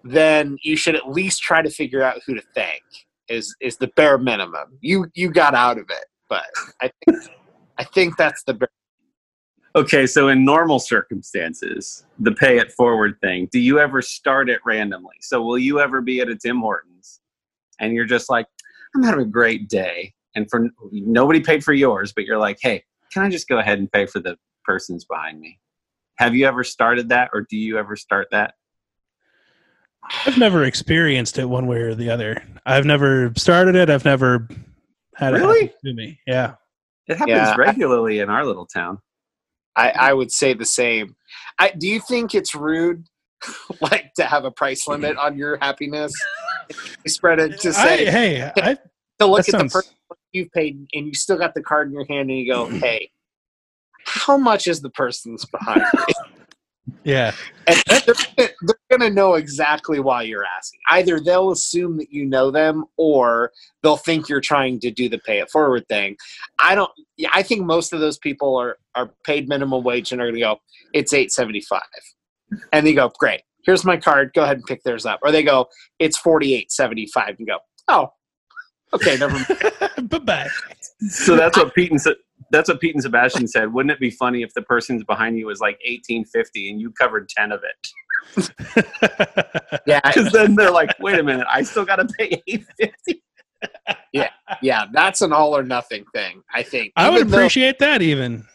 [0.02, 2.82] then you should at least try to figure out who to thank.
[3.28, 4.76] Is is the bare minimum.
[4.80, 6.46] You you got out of it, but
[6.82, 7.30] I think
[7.78, 8.68] I think that's the bare.
[9.76, 14.60] Okay, so in normal circumstances, the pay it forward thing, do you ever start it
[14.64, 15.14] randomly?
[15.20, 17.20] So will you ever be at a Tim Hortons
[17.78, 18.46] and you're just like,
[18.96, 20.12] I'm having a great day.
[20.34, 23.78] And for nobody paid for yours, but you're like, hey, can I just go ahead
[23.78, 25.60] and pay for the person's behind me?
[26.18, 28.54] Have you ever started that or do you ever start that?
[30.26, 32.42] I've never experienced it one way or the other.
[32.66, 33.88] I've never started it.
[33.88, 34.48] I've never
[35.14, 36.18] had it happen to me.
[36.26, 36.54] Yeah.
[37.06, 38.98] It happens Yeah, I- regularly in our little town.
[39.76, 40.00] I, mm-hmm.
[40.00, 41.16] I would say the same.
[41.58, 43.04] I, do you think it's rude,
[43.80, 45.02] like to have a price mm-hmm.
[45.02, 46.12] limit on your happiness?
[47.04, 48.78] You spread it to I, say hey, I,
[49.18, 49.94] to look at sounds- the person
[50.32, 52.78] you've paid and you still got the card in your hand and you go, mm-hmm.
[52.78, 53.10] hey,
[54.04, 55.82] how much is the person's behind?
[55.94, 56.14] me?
[57.04, 57.32] yeah,
[57.66, 60.80] and they're, they're going to know exactly why you're asking.
[60.90, 65.18] Either they'll assume that you know them, or they'll think you're trying to do the
[65.18, 66.16] pay it forward thing.
[66.58, 66.90] I don't.
[67.16, 70.34] Yeah, I think most of those people are are paid minimum wage and are going
[70.34, 70.56] to go.
[70.92, 71.80] It's eight seventy five,
[72.72, 73.42] and they go, great.
[73.64, 74.32] Here's my card.
[74.34, 75.20] Go ahead and pick theirs up.
[75.22, 75.66] Or they go,
[75.98, 78.08] it's forty eight seventy five, and go, oh,
[78.92, 80.08] okay, never mind.
[80.10, 80.48] bye bye.
[81.08, 82.16] So that's what Pete and Se-
[82.50, 83.72] that's what Pete and Sebastian said.
[83.72, 87.28] Wouldn't it be funny if the person's behind you was like 1850 and you covered
[87.28, 87.88] 10 of it?
[89.86, 93.22] Yeah, Because then they're like, wait a minute, I still got to pay 850.
[94.12, 94.30] yeah,
[94.62, 96.42] yeah, that's an all or nothing thing.
[96.54, 96.92] I think.
[96.96, 98.46] I would Even though- appreciate that even.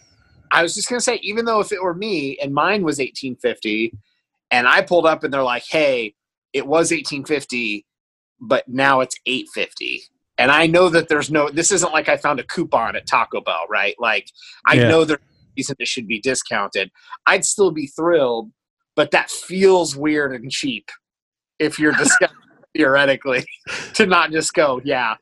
[0.51, 3.91] I was just gonna say, even though if it were me and mine was 1850,
[4.51, 6.15] and I pulled up and they're like, "Hey,
[6.53, 7.85] it was 1850.
[8.39, 10.01] but now it's eight fifty.
[10.37, 11.49] And I know that there's no.
[11.49, 13.95] This isn't like I found a coupon at Taco Bell, right?
[13.99, 14.29] Like
[14.67, 14.87] I Yeah.
[14.89, 15.19] know there's
[15.57, 16.91] reason it should be discounted.
[17.25, 18.51] I'd still be thrilled,
[18.95, 20.89] but that feels weird and cheap
[21.59, 22.35] if you're discussing
[22.75, 23.45] theoretically
[23.93, 25.15] to not just go, yeah,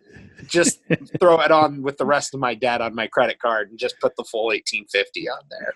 [0.48, 0.80] just
[1.20, 4.00] throw it on with the rest of my debt on my credit card and just
[4.00, 5.74] put the full eighteen fifty on there.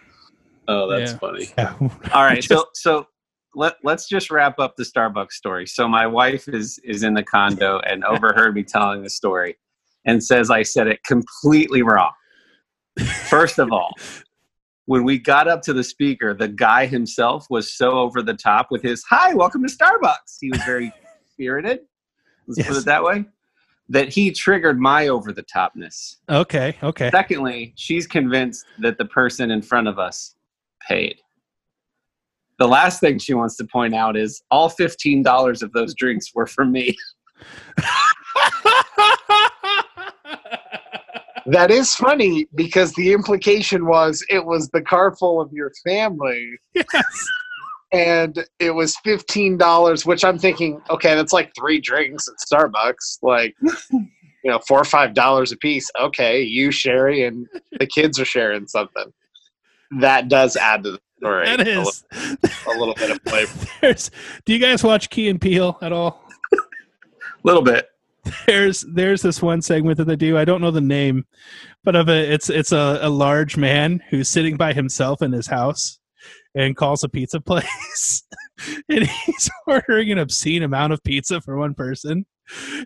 [0.67, 1.17] Oh, that's Yeah.
[1.17, 1.49] funny.
[1.57, 1.73] Yeah.
[2.13, 3.07] All right, so so
[3.55, 5.65] let let's just wrap up the Starbucks story.
[5.67, 9.57] So my wife is is in the condo and overheard me telling the story,
[10.05, 12.12] and says I said it completely wrong.
[13.29, 13.91] First of all,
[14.88, 18.67] when we got up to the speaker, the guy himself was so over the top
[18.71, 20.91] with his "Hi, welcome to Starbucks." He was very
[21.32, 21.82] spirited.
[22.47, 23.26] Let's put it that way.
[23.89, 26.15] That he triggered my over the topness.
[26.30, 26.78] Okay.
[26.82, 27.10] Okay.
[27.12, 30.36] Secondly, she's convinced that the person in front of us
[30.86, 31.17] paid.
[32.58, 36.47] The last thing she wants to point out is all $15 of those drinks were
[36.47, 36.95] for me.
[41.47, 46.60] That is funny because the implication was it was the car full of your family.
[47.93, 53.19] And it was fifteen dollars, which I'm thinking, okay, that's like three drinks at Starbucks,
[53.21, 53.55] like
[53.91, 54.07] you
[54.51, 55.89] know, four or five dollars a piece.
[55.99, 57.47] Okay, you Sherry and
[57.79, 59.05] the kids are sharing something.
[60.01, 61.45] That does add to the story.
[61.45, 62.03] That a is.
[62.12, 63.67] li- a little bit of flavor.
[63.81, 64.12] There's,
[64.45, 66.23] do you guys watch Key and Peele at all?
[66.53, 66.57] A
[67.43, 67.89] little bit.
[68.47, 70.37] there's there's this one segment that they do.
[70.37, 71.25] I don't know the name,
[71.83, 75.47] but of a it's it's a, a large man who's sitting by himself in his
[75.47, 75.99] house
[76.55, 78.23] and calls a pizza place,
[78.89, 82.25] and he's ordering an obscene amount of pizza for one person.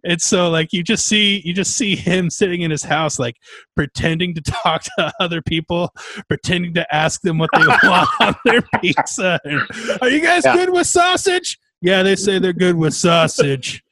[0.04, 3.36] And so like you just see you just see him sitting in his house like
[3.76, 5.94] pretending to talk to other people,
[6.28, 9.40] pretending to ask them what they want on their pizza.
[9.44, 9.62] And,
[10.02, 10.56] Are you guys Yeah.
[10.56, 11.60] good with sausage?
[11.80, 13.84] Yeah, they say they're good with sausage.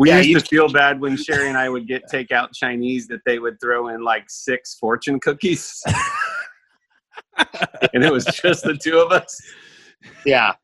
[0.00, 3.20] We Yeah, used to feel bad when Sherry and I would get takeout Chinese that
[3.26, 5.82] they would throw in like six fortune cookies.
[7.92, 9.38] and it was just the two of us.
[10.24, 10.54] Yeah.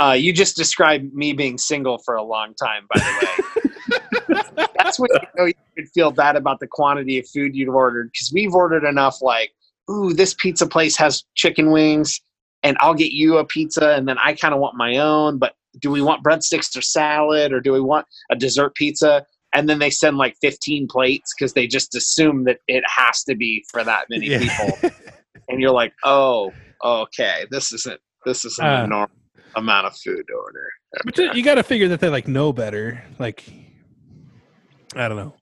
[0.00, 4.66] Uh, you just described me being single for a long time, by the way.
[4.76, 8.10] That's when you know you could feel bad about the quantity of food you've ordered
[8.12, 9.22] because we've ordered enough.
[9.22, 9.52] Like,
[9.88, 12.20] ooh, this pizza place has chicken wings,
[12.64, 15.38] and I'll get you a pizza, and then I kind of want my own.
[15.38, 19.24] But do we want breadsticks or salad, or do we want a dessert pizza?
[19.54, 23.34] And then they send like 15 plates because they just assume that it has to
[23.34, 24.38] be for that many Yeah.
[24.38, 24.78] people.
[25.48, 26.54] And you're like, oh,
[26.84, 28.84] okay, this isn't this isn't Uh.
[28.84, 29.10] a normal
[29.56, 30.66] amount of food to order.
[31.04, 33.02] But you, you got to figure that they like know better.
[33.18, 33.44] Like,
[34.94, 35.34] I don't know.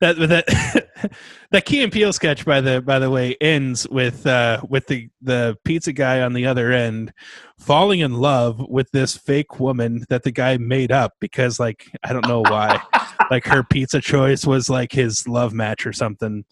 [0.00, 1.12] That that
[1.50, 5.08] that Key and Peele sketch by the by the way ends with uh with the
[5.20, 7.12] the pizza guy on the other end
[7.58, 12.12] falling in love with this fake woman that the guy made up because like I
[12.12, 12.80] don't know why.
[13.28, 16.44] Like her pizza choice was like his love match or something.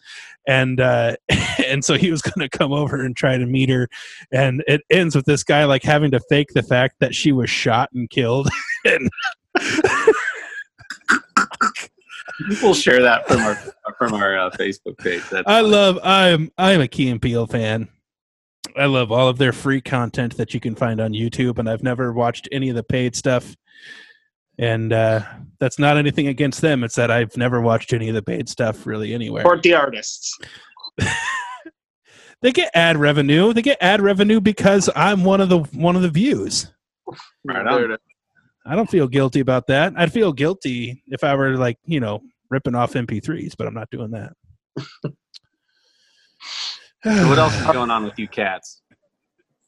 [0.49, 1.15] And uh
[1.65, 3.89] and so he was going to come over and try to meet her.
[4.33, 7.49] And it ends with this guy like having to fake the fact that she was
[7.49, 8.49] shot and killed.
[8.85, 9.09] And
[12.63, 13.55] We'll share that from our
[13.99, 15.23] from our uh, Facebook page.
[15.31, 15.71] That's I fine.
[15.71, 17.89] love I'm I'm a Key and Peele fan.
[18.77, 21.83] I love all of their free content that you can find on YouTube, and I've
[21.83, 23.57] never watched any of the paid stuff.
[24.59, 25.21] And uh,
[25.59, 26.85] that's not anything against them.
[26.85, 29.43] It's that I've never watched any of the paid stuff really anywhere.
[29.43, 30.39] Support the artists.
[32.45, 33.55] They get ad revenue.
[33.55, 36.71] They get ad revenue because I'm one of the one of the views.
[37.43, 37.97] Right on.
[38.67, 39.93] I don't feel guilty about that.
[39.97, 43.91] I'd feel guilty if I were like you know ripping off MP3s, but I'm not
[43.91, 44.33] doing that.
[47.05, 48.83] So what else is going on with you cats?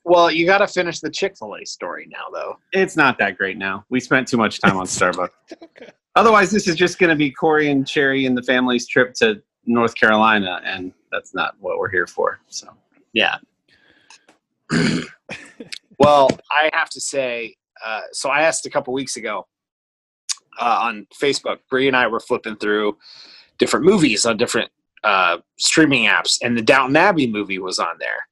[0.04, 2.56] Well, you got to finish the Chick Fil A story now, though.
[2.72, 3.84] It's not that great now.
[3.90, 5.30] We spent too much time on Starbucks.
[6.14, 9.42] Otherwise, this is just going to be Corey and Sherry and the family's trip to
[9.66, 12.38] North Carolina, and that's not what we're here for.
[12.48, 12.68] So,
[13.12, 13.36] Yeah.
[15.98, 19.46] well, I have to say, uh, so I asked a couple weeks ago
[20.58, 21.58] uh, on Facebook.
[21.70, 22.96] Bree and I were flipping through
[23.58, 24.70] different movies on different
[25.04, 28.26] uh, streaming apps, and the Downton Abbey movie was on there,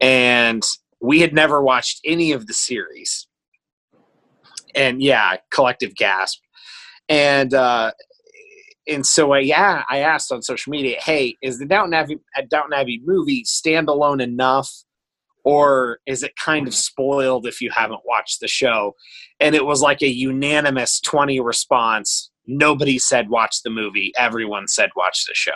[0.00, 0.64] and
[1.00, 3.26] we had never watched any of the series.
[4.74, 6.40] And yeah, collective gasp.
[7.08, 7.92] And uh,
[8.88, 12.42] and so uh, yeah, I asked on social media, "Hey, is the Downton Abbey, uh,
[12.48, 14.70] Downton Abbey movie standalone enough,
[15.44, 18.94] or is it kind of spoiled if you haven't watched the show?"
[19.40, 22.30] And it was like a unanimous twenty response.
[22.46, 24.12] Nobody said watch the movie.
[24.16, 25.52] Everyone said watch the show.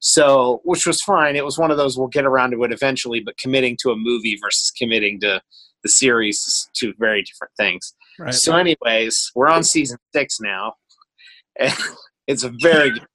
[0.00, 1.36] So, which was fine.
[1.36, 3.96] It was one of those we'll get around to it eventually, but committing to a
[3.96, 5.40] movie versus committing to
[5.82, 7.94] the series is two very different things.
[8.18, 8.34] Right.
[8.34, 10.74] So, anyways, we're on season six now.
[11.58, 11.72] And
[12.26, 13.06] it's a very good.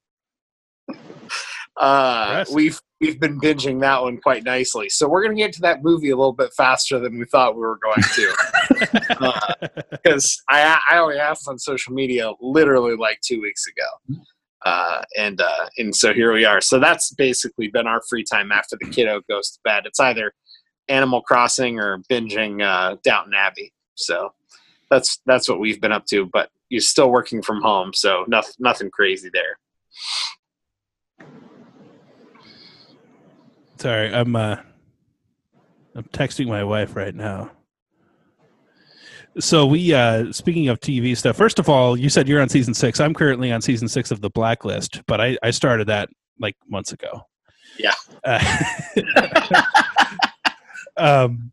[1.82, 4.88] Uh, we've we've been binging that one quite nicely.
[4.88, 7.62] So we're gonna get to that movie a little bit faster than we thought we
[7.62, 13.66] were going to, because I I only asked on social media literally like two weeks
[13.66, 14.22] ago,
[14.64, 16.62] uh, and uh, and so here we are.
[16.62, 19.88] So that's basically been our free time after the kiddo goes to bed.
[19.88, 20.34] It's either
[20.88, 23.74] Animal Crossing or binging uh, Downton Abbey.
[23.96, 24.34] So
[24.92, 26.28] that's that's what we've been up to.
[26.32, 29.58] But you're still working from home, so nothing nothing crazy there.
[33.82, 34.58] Sorry, I'm uh
[35.96, 37.50] I'm texting my wife right now.
[39.40, 42.76] So we uh speaking of TV stuff, first of all, you said you're on season
[42.76, 43.00] six.
[43.00, 46.92] I'm currently on season six of the blacklist, but I, I started that like months
[46.92, 47.26] ago.
[47.80, 47.96] Yeah.
[48.24, 49.64] Uh,
[50.98, 51.52] um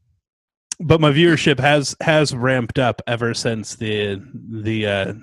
[0.81, 5.15] but my viewership has has ramped up ever since the the uh,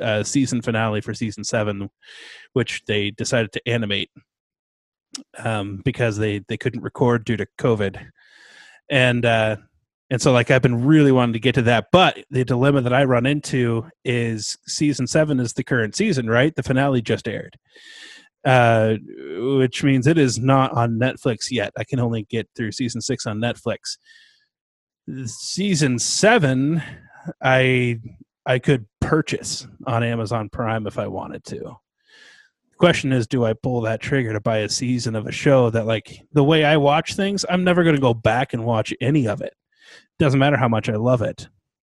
[0.00, 1.90] uh season finale for season seven,
[2.52, 4.10] which they decided to animate
[5.38, 8.04] um, because they they couldn't record due to COVID,
[8.90, 9.56] and uh,
[10.10, 12.92] and so like I've been really wanting to get to that, but the dilemma that
[12.92, 16.54] I run into is season seven is the current season, right?
[16.54, 17.56] The finale just aired,
[18.44, 18.96] uh,
[19.58, 21.72] which means it is not on Netflix yet.
[21.78, 23.96] I can only get through season six on Netflix.
[25.24, 26.82] Season seven,
[27.42, 27.98] I
[28.44, 31.76] I could purchase on Amazon Prime if I wanted to
[32.82, 35.86] question is do i pull that trigger to buy a season of a show that
[35.86, 39.28] like the way i watch things i'm never going to go back and watch any
[39.28, 39.54] of it
[40.18, 41.46] doesn't matter how much i love it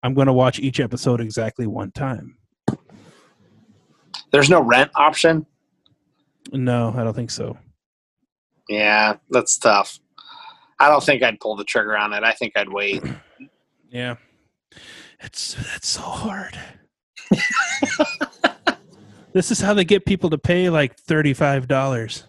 [0.03, 2.37] i'm going to watch each episode exactly one time
[4.31, 5.45] There's no rent option.
[6.53, 7.57] no i don't think so
[8.69, 9.99] Yeah, that's tough.
[10.79, 12.23] I don't think I'd pull the trigger on it.
[12.23, 13.03] I think I'd wait.
[13.89, 14.15] yeah
[15.19, 16.57] it's it's so hard
[19.37, 22.23] this is how they get people to pay like $35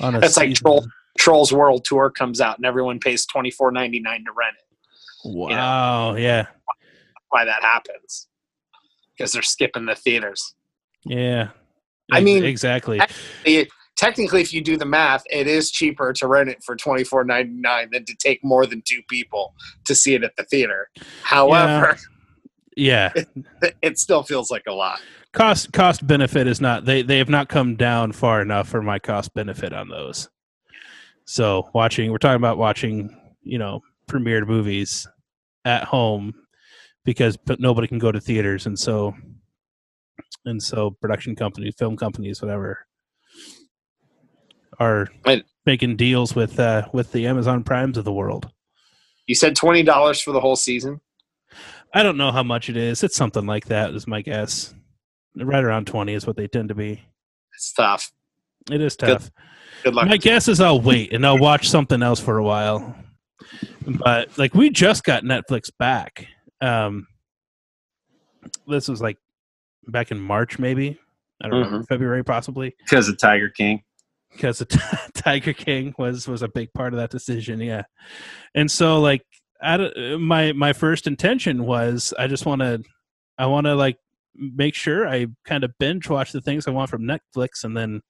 [0.00, 0.52] on a That's like.
[0.54, 0.84] Troll
[1.16, 5.36] Trolls World Tour comes out and everyone pays twenty four ninety nine to rent it.
[5.36, 6.46] wow yeah
[7.28, 8.26] Why that happens?
[9.16, 10.54] Because they're skipping the theaters.
[11.04, 11.50] yeah
[12.10, 13.00] I mean, exactly
[13.44, 17.04] It, technically, if you do the math, it is cheaper to rent it for twenty
[17.04, 19.54] four ninety nine than to take more than two people
[19.84, 20.88] to see it at the theater.
[21.22, 21.96] However,
[22.76, 23.12] yeah
[23.82, 24.98] it still feels like a lot.
[25.34, 28.98] Cost cost benefit is not they they have not come down far enough for my
[28.98, 30.30] cost benefit on those.
[31.26, 35.06] So watching we're talking about watching you know premiered movies
[35.64, 36.34] at home
[37.04, 39.14] because but nobody can go to theaters and so
[40.46, 42.86] and so production companies film companies whatever
[44.78, 45.08] are
[45.66, 48.48] making deals with uh with the amazon primes of the world.
[49.26, 51.00] You said twenty dollars for the whole season.
[51.92, 53.02] i don't know how much it is.
[53.02, 54.74] It's something like that is my guess
[55.36, 57.02] right around 20 is what they tend to be
[57.54, 58.10] It's tough.
[58.70, 59.30] it is tough
[59.82, 60.08] Good luck.
[60.08, 62.96] My guess is I'll wait and I'll watch something else for a while.
[63.86, 66.26] But like we just got Netflix back.
[66.62, 67.06] Um
[68.66, 69.18] this was like
[69.88, 70.98] back in March maybe.
[71.42, 73.82] I don't remember February possibly because of Tiger King.
[74.32, 77.82] because the Tiger King was was a big part of that decision, yeah.
[78.54, 79.22] And so like
[79.62, 82.82] I, my my first intention was I just want to
[83.38, 83.96] I want to like
[84.36, 88.02] make sure I kind of binge watch the things I want from Netflix and then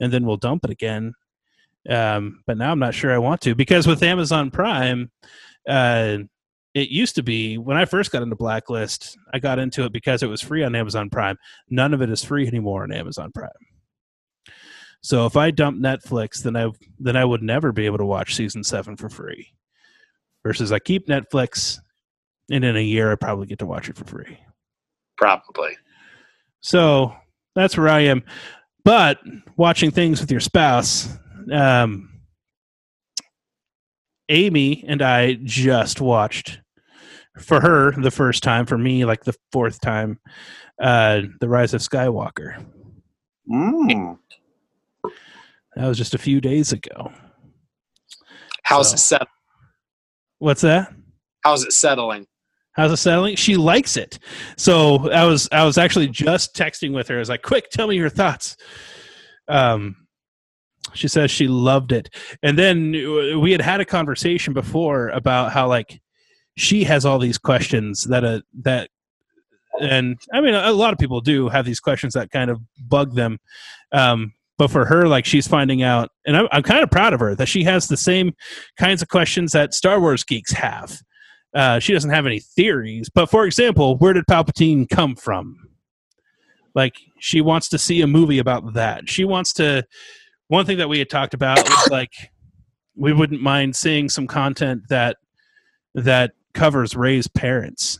[0.00, 1.14] and then we'll dump it again.
[1.88, 5.10] Um, but now I'm not sure I want to because with Amazon Prime,
[5.68, 6.18] uh,
[6.74, 10.22] it used to be when I first got into Blacklist, I got into it because
[10.22, 11.36] it was free on Amazon Prime.
[11.68, 13.50] None of it is free anymore on Amazon Prime.
[15.02, 18.34] So if I dump Netflix, then I then I would never be able to watch
[18.34, 19.52] season seven for free.
[20.44, 21.78] Versus I keep Netflix,
[22.50, 24.38] and in a year I probably get to watch it for free.
[25.20, 25.76] Probably.
[26.62, 27.14] So
[27.54, 28.22] that's where I am.
[28.84, 29.18] But
[29.56, 31.08] watching things with your spouse,
[31.52, 32.08] um,
[34.30, 36.60] Amy and I just watched
[37.38, 40.18] for her the first time, for me like the fourth time,
[40.80, 42.64] uh, The Rise of Skywalker.
[43.50, 44.18] Mm.
[45.76, 47.12] That was just a few days ago.
[48.62, 49.28] How's So- it set?
[50.38, 50.92] What's that?
[51.44, 52.26] How's it settling?
[52.80, 53.36] How's it settling?
[53.36, 54.18] She likes it.
[54.56, 57.16] So I was I was actually just texting with her.
[57.16, 58.56] I was like, "Quick, tell me your thoughts."
[59.48, 59.96] Um,
[60.94, 62.08] she says she loved it,
[62.42, 62.92] and then
[63.38, 66.00] we had had a conversation before about how like
[66.56, 68.88] she has all these questions that uh, that,
[69.78, 73.14] and I mean a lot of people do have these questions that kind of bug
[73.14, 73.40] them.
[73.92, 77.20] Um, but for her, like she's finding out, and I'm, I'm kind of proud of
[77.20, 78.32] her that she has the same
[78.78, 80.98] kinds of questions that Star Wars geeks have
[81.54, 83.08] Uh, she doesn't have any theories.
[83.08, 85.56] But for example, where did Palpatine come from?
[86.74, 89.08] Like she wants to see a movie about that.
[89.08, 89.84] She wants to.
[90.48, 92.12] One thing that we had talked about was like
[92.96, 95.16] we wouldn't mind seeing some content that
[95.94, 97.98] that covers Rey's parents,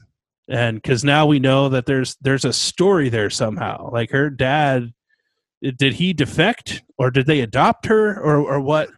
[0.48, 3.90] and because now we know that there's there's a story there somehow.
[3.90, 4.92] Like her dad,
[5.62, 8.90] did he defect or did they adopt her or or what?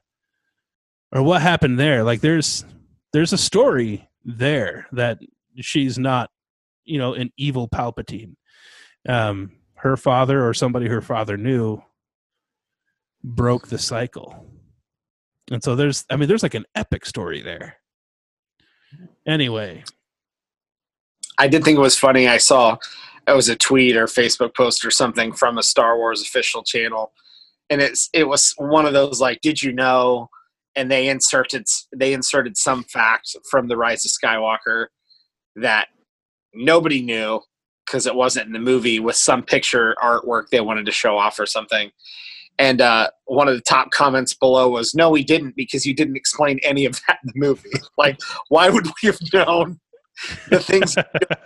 [1.14, 2.04] Or what happened there?
[2.04, 2.64] Like there's
[3.12, 5.18] there's a story there that
[5.56, 6.30] she's not,
[6.84, 8.36] you know, an evil Palpatine.
[9.08, 11.82] Um, her father or somebody her father knew
[13.24, 14.46] broke the cycle.
[15.50, 17.78] And so there's I mean there's like an epic story there.
[19.26, 19.84] Anyway,
[21.38, 22.28] I did think it was funny.
[22.28, 22.76] I saw
[23.26, 27.12] it was a tweet or Facebook post or something from a Star Wars official channel,
[27.70, 30.28] and it's it was one of those like, did you know?
[30.74, 34.86] And they inserted they inserted some fact from the Rise of Skywalker
[35.56, 35.88] that
[36.54, 37.40] nobody knew
[37.86, 41.38] because it wasn't in the movie with some picture artwork they wanted to show off
[41.38, 41.90] or something.
[42.58, 46.16] And uh, one of the top comments below was, "No, we didn't because you didn't
[46.16, 47.70] explain any of that in the movie.
[47.98, 48.18] like,
[48.48, 49.80] why would we have known
[50.50, 50.94] the things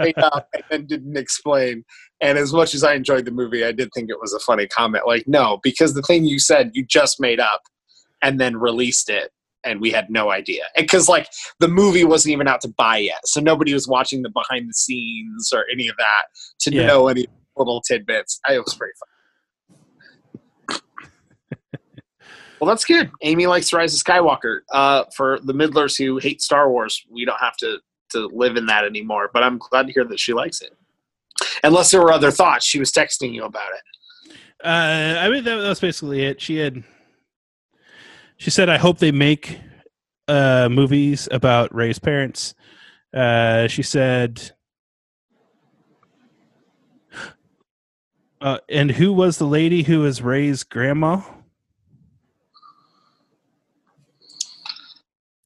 [0.01, 1.85] made up and didn't explain?"
[2.21, 4.67] And as much as I enjoyed the movie, I did think it was a funny
[4.67, 5.07] comment.
[5.07, 7.63] Like, no, because the thing you said you just made up
[8.23, 9.31] and then released it,
[9.65, 10.65] and we had no idea.
[10.77, 11.29] Because like
[11.61, 14.75] the movie wasn't even out to buy yet, so nobody was watching the behind the
[14.75, 16.25] scenes or any of that
[16.61, 16.87] to Yeah.
[16.87, 18.39] know any little tidbits.
[18.47, 19.09] I, it was pretty fun.
[22.59, 23.11] Well, that's good.
[23.21, 24.61] Amy likes Rise of Skywalker.
[24.73, 27.79] Uh, for the middlers who hate Star Wars, we don't have to
[28.13, 29.29] to live in that anymore.
[29.31, 30.71] But I'm glad to hear that she likes it.
[31.65, 34.37] Unless there were other thoughts, she was texting you about it.
[34.65, 36.41] uh, I mean that, that was basically it.
[36.41, 36.83] She had
[38.37, 39.59] she said, "I hope they make
[40.29, 42.55] uh, movies about Rey's parents."
[43.15, 44.53] Uh, she said,
[48.41, 51.23] uh, "And who was the lady who was Rey's grandma?"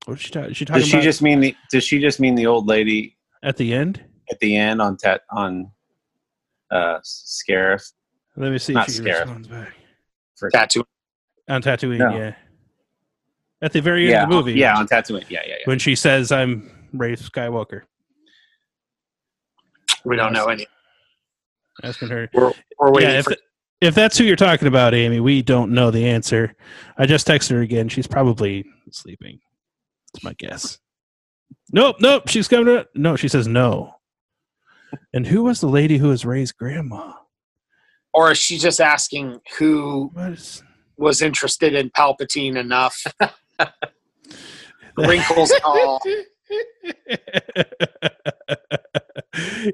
[0.06, 0.54] What did she talk?
[0.54, 1.54] She talking Does she about just mean the?
[1.70, 4.04] Does she just mean the old lady at the end?
[4.30, 5.70] at the end on tat on
[6.70, 7.92] uh Scarif?
[8.36, 9.20] Let me see Not if she Scarif.
[9.20, 9.74] responds back
[10.52, 10.84] Tattoo.
[11.48, 11.98] on Tatooine.
[11.98, 12.16] No.
[12.16, 12.34] Yeah,
[13.62, 14.52] at the very end Yeah, of the movie.
[14.54, 15.24] yeah, on Tatooine.
[15.28, 15.64] Yeah, yeah, yeah.
[15.64, 17.82] when she says, "I'm Rey Skywalker."
[20.04, 20.66] We don't know any.
[21.82, 22.28] asking her.
[22.32, 23.36] We're, we're waiting Yeah, if, for.
[23.80, 26.54] if that's who you're talking about, Amy, we don't know the answer.
[26.96, 27.88] I just texted her again.
[27.88, 29.40] She's probably sleeping.
[30.14, 30.78] That's my guess.
[31.72, 32.28] Nope, nope.
[32.28, 32.86] She's coming to.
[32.94, 33.94] No, she says no.
[35.12, 37.12] And who was the lady who was Rey's grandma?
[38.12, 40.10] Or is she just asking who
[40.96, 43.00] was interested in Palpatine enough?
[44.96, 46.00] Wrinkles and all.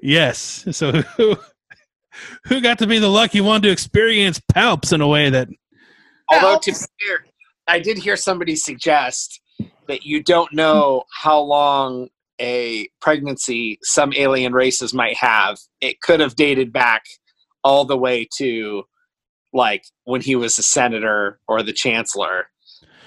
[0.02, 0.66] yes.
[0.72, 1.36] So who
[2.46, 5.48] who got to be the lucky one to experience Palps in a way that
[6.32, 7.24] Although to be fair,
[7.68, 9.40] I did hear somebody suggest
[9.88, 12.08] that you don't know how long
[12.40, 15.58] a pregnancy some alien races might have.
[15.80, 17.02] It could have dated back
[17.64, 18.84] all the way to
[19.52, 22.48] like when he was a senator or the chancellor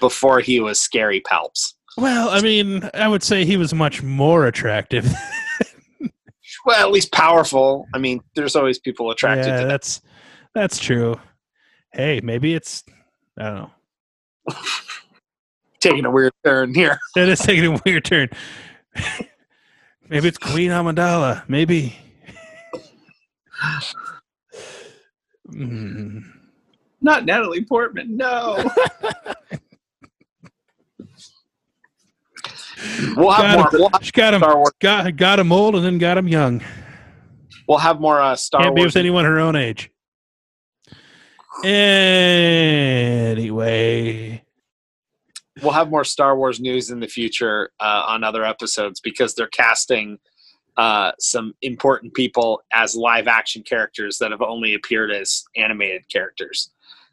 [0.00, 1.74] before he was scary palps.
[1.96, 5.06] well, I mean, I would say he was much more attractive.
[6.64, 7.86] Well, at least powerful.
[7.94, 9.68] I mean, there's always people attracted yeah, to that.
[9.68, 10.00] that's
[10.54, 11.18] that's true.
[11.92, 12.84] Hey, maybe it's
[13.38, 13.70] I don't know.
[15.80, 16.98] Taking a weird turn here.
[17.14, 18.28] That is taking a weird turn.
[20.10, 21.48] maybe it's Queen Amidala.
[21.48, 21.96] Maybe.
[25.48, 26.22] Mm.
[27.00, 28.18] Not Natalie Portman.
[28.18, 28.70] No.
[33.16, 33.64] We'll have more.
[33.64, 34.72] Got We'll him, she got him, Star Wars.
[34.80, 36.62] got got him old, and then got him young.
[37.68, 39.90] We'll have more uh, Star Can't be with anyone her own age.
[43.32, 44.42] Anyway,
[45.62, 49.48] we'll have more Star Wars news in the future uh, on other episodes because they're
[49.48, 50.18] casting
[50.76, 56.70] uh, some important people as live action characters that have only appeared as animated characters.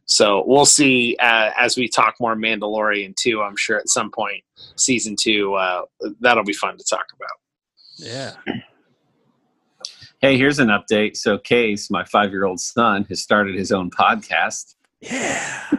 [0.09, 3.41] So we'll see uh, as we talk more Mandalorian too.
[3.41, 4.43] I'm sure at some point
[4.77, 5.81] season two uh,
[6.21, 7.29] that'll be fun to talk about.
[7.97, 8.61] yeah.
[10.21, 11.15] hey, here's an update.
[11.17, 14.75] So, Case, my five-year-old son, has started his own podcast.
[15.01, 15.69] Yeah.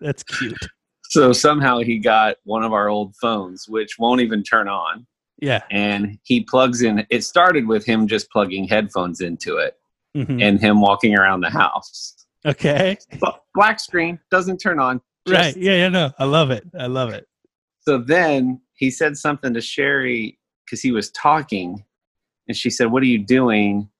[0.00, 0.58] That's cute.
[1.04, 5.06] So somehow he got one of our old phones, which won't even turn on.
[5.38, 5.62] Yeah.
[5.70, 9.74] and he plugs in it started with him just plugging headphones into it
[10.16, 10.42] Mhm.
[10.42, 12.15] and him walking around the house
[12.46, 12.96] Okay.
[13.54, 15.56] black screen doesn't turn on Right.
[15.56, 16.12] Yeah, yeah, no.
[16.18, 16.64] I love it.
[16.78, 17.26] I love it.
[17.80, 21.84] so then he said something to Sherry because he was talking,
[22.46, 23.90] and she said, "What are you doing?"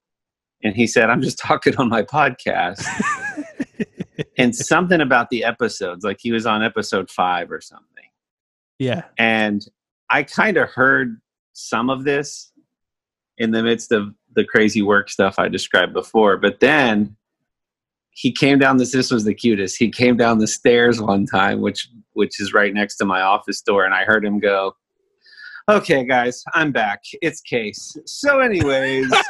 [0.62, 2.84] And he said, "I'm just talking on my podcast."
[4.38, 7.86] and something about the episodes, like he was on episode five or something.
[8.78, 9.03] yeah.
[9.18, 9.66] And
[10.11, 11.20] I kind of heard
[11.53, 12.53] some of this
[13.38, 16.36] in the midst of the crazy work stuff I described before.
[16.36, 17.16] But then
[18.18, 19.76] he came down this this was the cutest.
[19.76, 23.60] He came down the stairs one time, which which is right next to my office
[23.60, 24.74] door, and I heard him go,
[25.68, 27.02] Okay guys, I'm back.
[27.20, 27.96] It's Case.
[28.06, 29.10] So anyways,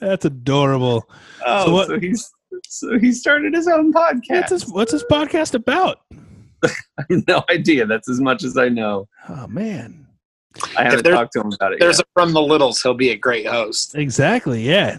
[0.00, 1.08] That's adorable.
[1.46, 2.30] oh So what- so he's
[2.68, 4.30] so he started his own podcast.
[4.30, 5.98] What's his, what's this podcast about?
[6.64, 6.70] I
[7.10, 7.86] have no idea.
[7.86, 9.08] That's as much as I know.
[9.28, 10.06] Oh man.
[10.76, 12.06] I haven't there's- talked to him about it There's yet.
[12.06, 12.82] a from the littles.
[12.82, 13.94] He'll be a great host.
[13.94, 14.62] Exactly.
[14.62, 14.98] Yeah.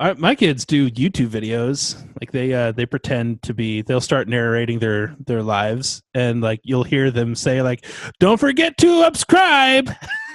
[0.00, 1.96] I, my kids do YouTube videos.
[2.20, 3.82] Like they uh they pretend to be.
[3.82, 7.86] They'll start narrating their their lives, and like you'll hear them say like,
[8.18, 9.90] "Don't forget to subscribe."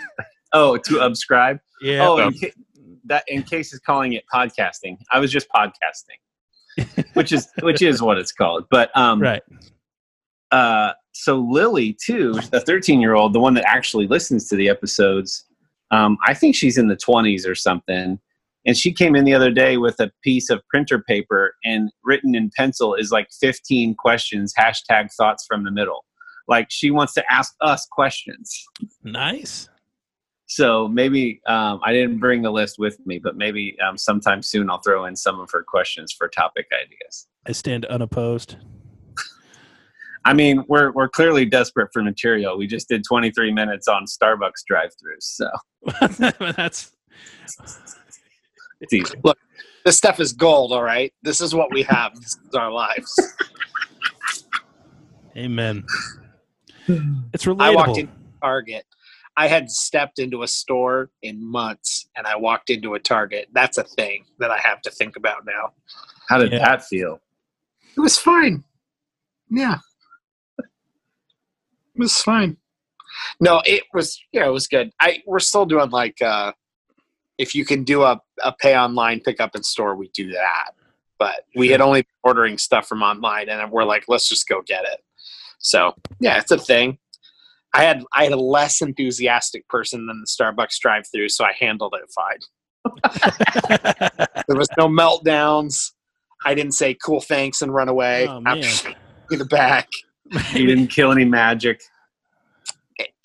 [0.54, 1.60] oh, to subscribe.
[1.82, 2.08] Yeah.
[2.08, 2.54] Oh, in ca-
[3.06, 4.98] that in case is calling it podcasting.
[5.12, 8.66] I was just podcasting, which is which is what it's called.
[8.72, 9.44] But um, right.
[10.52, 14.70] uh, so Lily too, the 13 year old, the one that actually listens to the
[14.70, 15.46] episodes.
[15.92, 18.18] Um, I think she's in the 20s or something.
[18.66, 22.36] And she came in the other day with a piece of printer paper and written
[22.36, 26.06] in pencil is like 15 questions, hashtag thoughts from the middle.
[26.48, 28.66] Like she wants to ask us questions.
[29.04, 29.70] Nice.
[30.52, 34.70] So maybe um, I didn't bring the list with me, but maybe um, sometime soon
[34.70, 37.28] I'll throw in some of her questions for topic ideas.
[37.48, 38.58] I stand unopposed.
[40.26, 42.58] I mean, we're we're clearly desperate for material.
[42.58, 45.50] We just did 23 minutes on Starbucks drive-throughs, so
[46.58, 46.92] That's
[48.82, 49.18] it's easy.
[49.24, 49.38] Look,
[49.86, 50.74] this stuff is gold.
[50.74, 51.14] All right.
[51.24, 52.14] This is what we have.
[52.16, 53.18] this is our lives.
[55.38, 55.84] amen.
[56.88, 57.62] It's relatable.
[57.62, 58.12] I walked into
[58.42, 58.86] Target.
[59.38, 63.48] I had stepped into a store in months, and I walked into a Target.
[63.54, 65.72] That's a thing that I have to think about now.
[66.28, 66.60] How did Yeah.
[66.60, 67.22] that feel?
[67.96, 68.64] It was fine.
[69.50, 69.78] Yeah.
[70.60, 70.66] It
[72.00, 72.58] was fine.
[73.40, 74.92] No, it was yeah, it was good.
[75.00, 76.54] I we're still doing like uh
[77.42, 80.70] if you can do a, a pay online pickup in store, we do that.
[81.18, 84.62] But we had only been ordering stuff from online and we're like, let's just go
[84.62, 85.00] get it.
[85.58, 87.00] So yeah, it's a thing.
[87.74, 91.54] I had I had a less enthusiastic person than the Starbucks drive through, so I
[91.60, 92.40] handled it fine.
[94.48, 95.92] There was no meltdowns.
[96.46, 98.28] I didn't say cool thanks and run away.
[98.28, 98.64] Oh, man.
[99.32, 99.88] in the back.
[100.54, 101.82] You didn't kill any magic.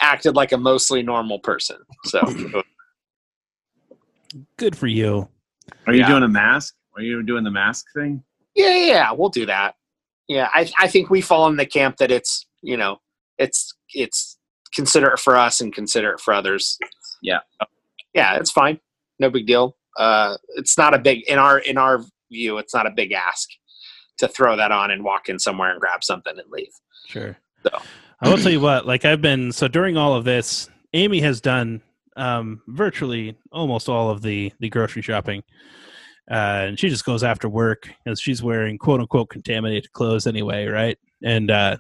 [0.01, 1.79] acted like a mostly normal person.
[2.05, 2.21] So
[4.57, 5.29] Good for you.
[5.87, 6.09] Are you Yeah.
[6.09, 6.75] doing a mask?
[6.97, 8.23] Are you doing the mask thing?
[8.55, 9.75] yeah, yeah, yeah, we'll do that.
[10.29, 12.99] Yeah, I I think we fall in the camp that it's you know
[13.39, 14.39] it's it's
[14.75, 16.79] considerate for us and considerate for others.
[17.23, 17.41] Yeah.
[18.15, 18.81] yeah, it's fine.
[19.19, 19.77] No big deal.
[19.99, 22.59] Uh, it's not a big in our in our view.
[22.59, 23.49] It's not a big ask
[24.19, 26.73] to throw that on and walk in somewhere and grab something and leave.
[27.07, 27.37] Sure.
[27.63, 27.79] So.
[28.21, 31.41] I will tell you what, like I've been so during all of this, Amy has
[31.41, 31.83] done
[32.17, 35.43] um virtually almost all of the the grocery shopping.
[36.29, 40.67] Uh, and she just goes after work because she's wearing quote unquote contaminated clothes anyway,
[40.67, 40.99] right?
[41.23, 41.77] And uh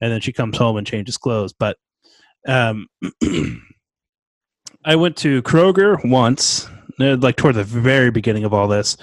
[0.00, 1.52] and then she comes home and changes clothes.
[1.52, 1.76] But
[2.48, 2.86] um
[4.84, 6.68] I went to Kroger once,
[7.00, 8.96] uh, like toward the very beginning of all this,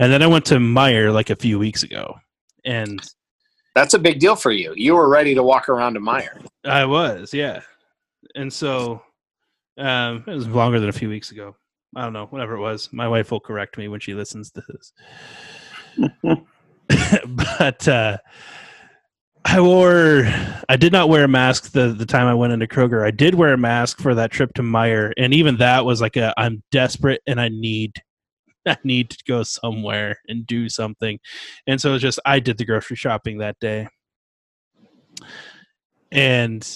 [0.00, 2.16] and then I went to Meijer like a few weeks ago.
[2.64, 3.00] And
[3.76, 4.74] That's a big deal for you.
[4.76, 6.44] You were ready to walk around to Meijer.
[6.64, 7.60] I was, yeah.
[8.34, 9.00] And so
[9.78, 11.56] um it was longer than a few weeks ago.
[11.96, 12.90] I don't know, whatever it was.
[12.92, 14.92] My wife will correct me when she listens to this.
[17.26, 18.18] but uh
[19.44, 20.24] I wore
[20.68, 23.06] I did not wear a mask the the time I went into Kroger.
[23.06, 26.16] I did wear a mask for that trip to Meijer, and even that was like
[26.16, 27.94] a I'm desperate and I need
[28.66, 31.18] I need to go somewhere and do something.
[31.66, 33.88] And so just I did the grocery shopping that day.
[36.12, 36.66] And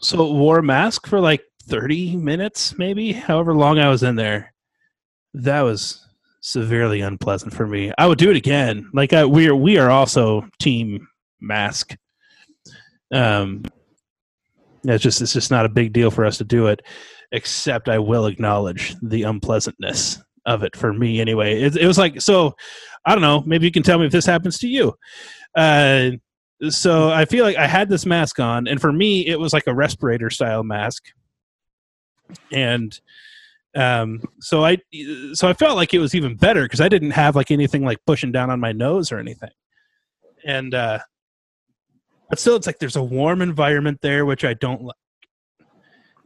[0.00, 4.52] so wore a mask for like 30 minutes, maybe, however long I was in there.
[5.32, 6.06] That was
[6.40, 7.92] severely unpleasant for me.
[7.96, 8.90] I would do it again.
[8.92, 11.06] Like I, we are, we are also team
[11.40, 11.96] mask.
[13.12, 13.64] Um,
[14.84, 16.82] it's just, it's just not a big deal for us to do it.
[17.32, 21.62] Except I will acknowledge the unpleasantness of it for me anyway.
[21.62, 22.54] It, it was like so.
[23.04, 23.42] I don't know.
[23.46, 24.94] Maybe you can tell me if this happens to you.
[25.56, 26.10] Uh,
[26.68, 29.66] so I feel like I had this mask on, and for me, it was like
[29.66, 31.04] a respirator style mask,
[32.52, 32.98] and
[33.76, 34.78] um, so I
[35.32, 37.98] so I felt like it was even better because I didn't have like anything like
[38.06, 39.50] pushing down on my nose or anything,
[40.44, 40.98] and uh,
[42.30, 44.96] but still it's like there's a warm environment there which i don't like.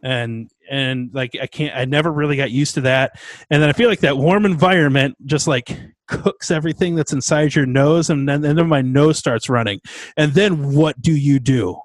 [0.02, 3.18] And and like i can't i never really got used to that.
[3.50, 5.76] And then i feel like that warm environment just like
[6.06, 9.80] cooks everything that's inside your nose and then, and then my nose starts running.
[10.18, 11.78] And then what do you do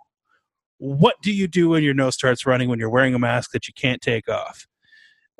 [0.80, 3.68] what do you do when your nose starts running when you're wearing a mask that
[3.68, 4.68] you can't take off?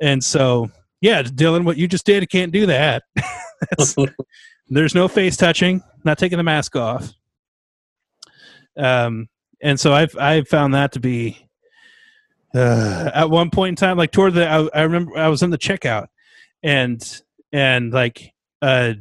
[0.00, 0.70] And so
[1.02, 3.02] yeah dylan what you just did can't do that.
[4.68, 7.12] There's no face touching not taking the mask off.
[8.76, 9.28] Um
[9.62, 11.48] and so i've i've found that to be
[12.54, 15.50] uh, at one point in time like toward the I, I remember i was in
[15.50, 16.08] the checkout
[16.62, 17.22] and
[17.52, 18.32] and like
[18.62, 18.94] uh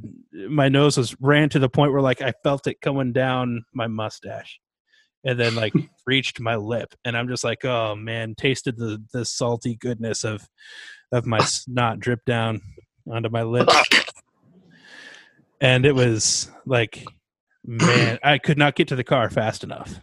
[0.48, 3.88] my nose was ran to the point where like i felt it coming down my
[3.88, 4.60] mustache
[5.24, 5.74] and then like
[6.06, 10.48] reached my lip and i'm just like oh man tasted the the salty goodness of
[11.12, 12.62] of my snot drip down
[13.12, 13.68] onto my lip
[15.62, 17.06] and it was like
[17.66, 20.00] man i could not get to the car fast enough.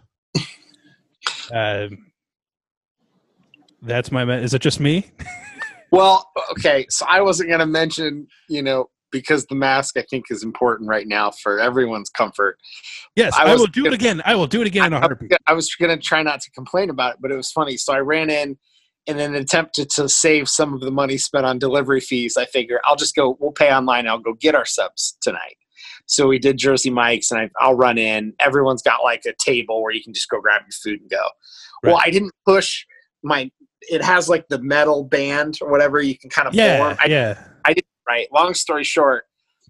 [1.53, 2.07] Um
[3.83, 5.07] that's my is it just me?
[5.93, 10.27] Well, okay, so I wasn't going to mention, you know, because the mask I think
[10.31, 12.59] is important right now for everyone's comfort.
[13.15, 14.99] yes I i, will do it gonna- again i will do it again in a
[14.99, 15.09] I,
[15.47, 17.77] I was going to try not to complain about it, but it was funny.
[17.77, 18.59] So I ran in
[19.07, 22.37] in an attempt to, save some of the money spent on delivery fees.
[22.37, 24.09] I figure I'll just go, we'll pay online.
[24.09, 25.57] I'll go get our subs tonight.
[26.07, 28.33] So we did Jersey Mike's and I, I'll run in.
[28.41, 31.23] Everyone's got like a table where you can just go grab your food and go.
[31.83, 32.85] Well, I didn't push
[33.23, 33.51] my,
[33.83, 36.97] it has like the metal band or whatever you can kind of yeah form.
[37.01, 37.45] I yeah
[38.09, 38.29] right?
[38.33, 39.25] Long story short,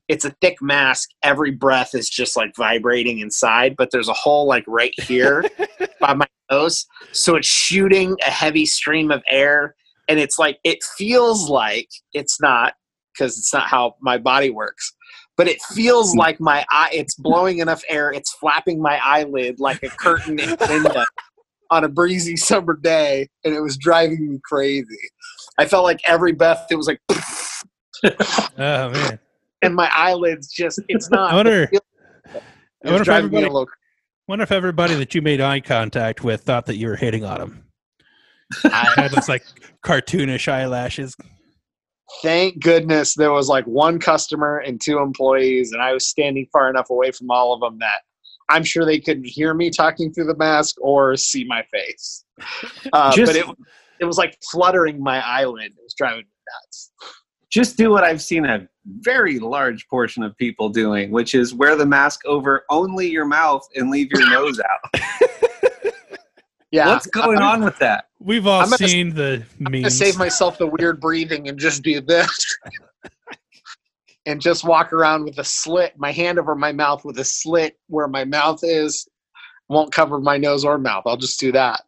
[0.08, 1.10] it's a thick mask.
[1.22, 5.44] Every breath is just like vibrating inside, but there's a hole like right here
[6.00, 6.86] by my nose.
[7.12, 9.74] So it's shooting a heavy stream of air.
[10.08, 12.74] And it's like, it feels like it's not,
[13.12, 14.92] because it's not how my body works.
[15.36, 16.18] But it feels hmm.
[16.18, 20.50] like my eye, it's blowing enough air, it's flapping my eyelid like a curtain in
[20.50, 21.04] a window
[21.70, 24.86] on a breezy summer day, and it was driving me crazy.
[25.58, 27.00] I felt like every breath, it was like,
[28.58, 29.18] oh man.
[29.62, 33.66] And my eyelids just it's not I wonder- I wonder if driving me a everybody
[34.28, 37.38] wonder if everybody that you made eye contact with thought that you were hitting on
[37.38, 37.64] them
[38.64, 39.44] I- had those like
[39.84, 41.16] cartoonish eyelashes.
[42.22, 46.70] Thank goodness there was like one customer and two employees and i was standing far
[46.70, 48.02] enough away from all of them that
[48.48, 52.24] i'm sure they couldn't hear me talking through the mask or see my face.
[52.92, 53.46] Uh, Just- but it,
[54.00, 55.72] it was like fluttering my eyelid.
[55.72, 56.24] It was driving me
[56.62, 56.92] nuts
[57.50, 61.76] just do what I've seen a very large portion of people doing, which is wear
[61.76, 65.00] the mask over only your mouth and leave your nose out.
[66.70, 66.88] yeah.
[66.88, 68.06] What's going on with that?
[68.18, 71.82] we've all I'm gonna- seen the to memes save myself the weird breathing and just
[71.82, 72.58] do this.
[74.28, 77.78] And just walk around with a slit my hand over my mouth with a slit
[77.86, 79.06] where my mouth is.
[79.68, 81.04] Won't cover my nose or mouth.
[81.06, 81.82] I'll just do that.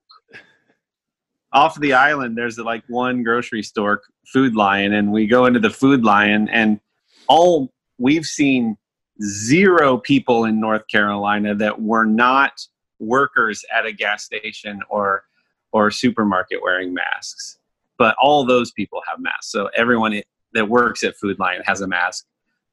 [1.53, 4.03] Off the island, there's like one grocery store,
[4.33, 6.81] Food Lion, and we go into the Food Lion, and
[7.29, 8.77] all we've seen
[9.23, 12.61] zero people in North Carolina that were not
[12.99, 15.25] workers at a gas station or
[15.73, 17.59] or supermarket wearing masks.
[17.99, 19.51] But all those people have masks.
[19.51, 20.23] So everyone
[20.55, 22.25] that works at Food Lion has a mask.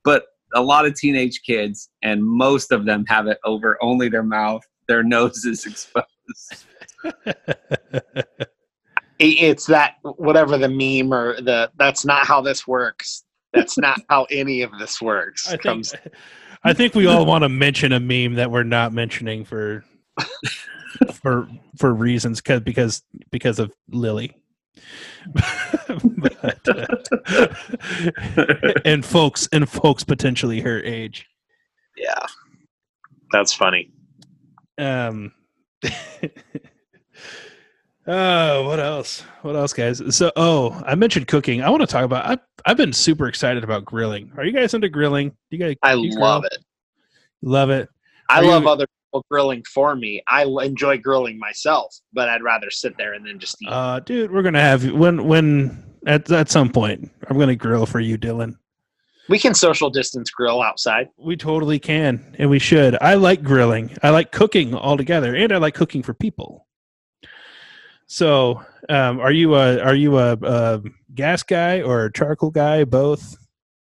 [0.03, 4.24] But a lot of teenage kids, and most of them have it over only their
[4.24, 4.62] mouth.
[4.88, 6.66] Their nose is exposed.
[9.20, 13.99] It- it's that whatever the meme or the that's not how this works that's not
[14.09, 15.95] how any of this works I think, comes
[16.63, 19.86] I think we all want to mention a meme that we're not mentioning for
[21.13, 21.47] for
[21.78, 24.36] for reasons cause, because because of Lily.
[26.18, 27.47] But, uh,
[28.84, 31.28] and folks and folks potentially her age.
[31.95, 32.26] yeah
[33.32, 33.91] that's funny
[34.78, 35.32] Um
[38.08, 39.22] Oh, what else?
[39.41, 40.01] What else, guys?
[40.16, 41.64] So, oh, I mentioned cooking.
[41.64, 42.26] I want to talk about.
[42.26, 42.38] I,
[42.70, 44.32] I've been super excited about grilling.
[44.38, 45.32] Are you guys into grilling?
[45.49, 45.76] You guys?
[45.82, 46.51] i you love grill?
[46.51, 46.66] it
[47.41, 47.89] Love it.
[48.30, 52.43] i Are you- love other people grilling for me I enjoy grilling myself but i'd
[52.43, 55.84] rather sit there and then just eat Uh, dude, we're gonna have you when when
[56.06, 57.10] at at some point.
[57.30, 58.56] I'm gonna grill for you, Dylan.
[59.30, 62.97] we can social distance grill outside We totally can, and we should.
[63.01, 63.95] I like grilling.
[64.03, 66.64] I like cooking altogether, and I like cooking for people.
[68.08, 70.82] So, um, are you a are you a, a
[71.14, 72.84] gas guy or a charcoal guy?
[72.84, 73.36] Both.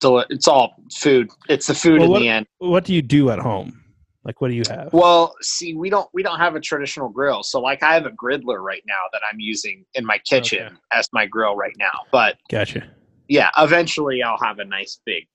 [0.01, 3.03] Deli- it's all food it's the food Well, in what- the end What do you
[3.03, 3.83] do at home?
[4.25, 4.93] Like, what do you have?
[4.93, 7.43] Well, see, we don't we don't have a traditional grill.
[7.43, 10.75] So like I have a griddler right now that I'm using in my kitchen Okay.
[10.93, 11.91] as my grill right now.
[12.13, 12.85] But Gotcha.
[13.29, 15.27] yeah, eventually I'll have a nice big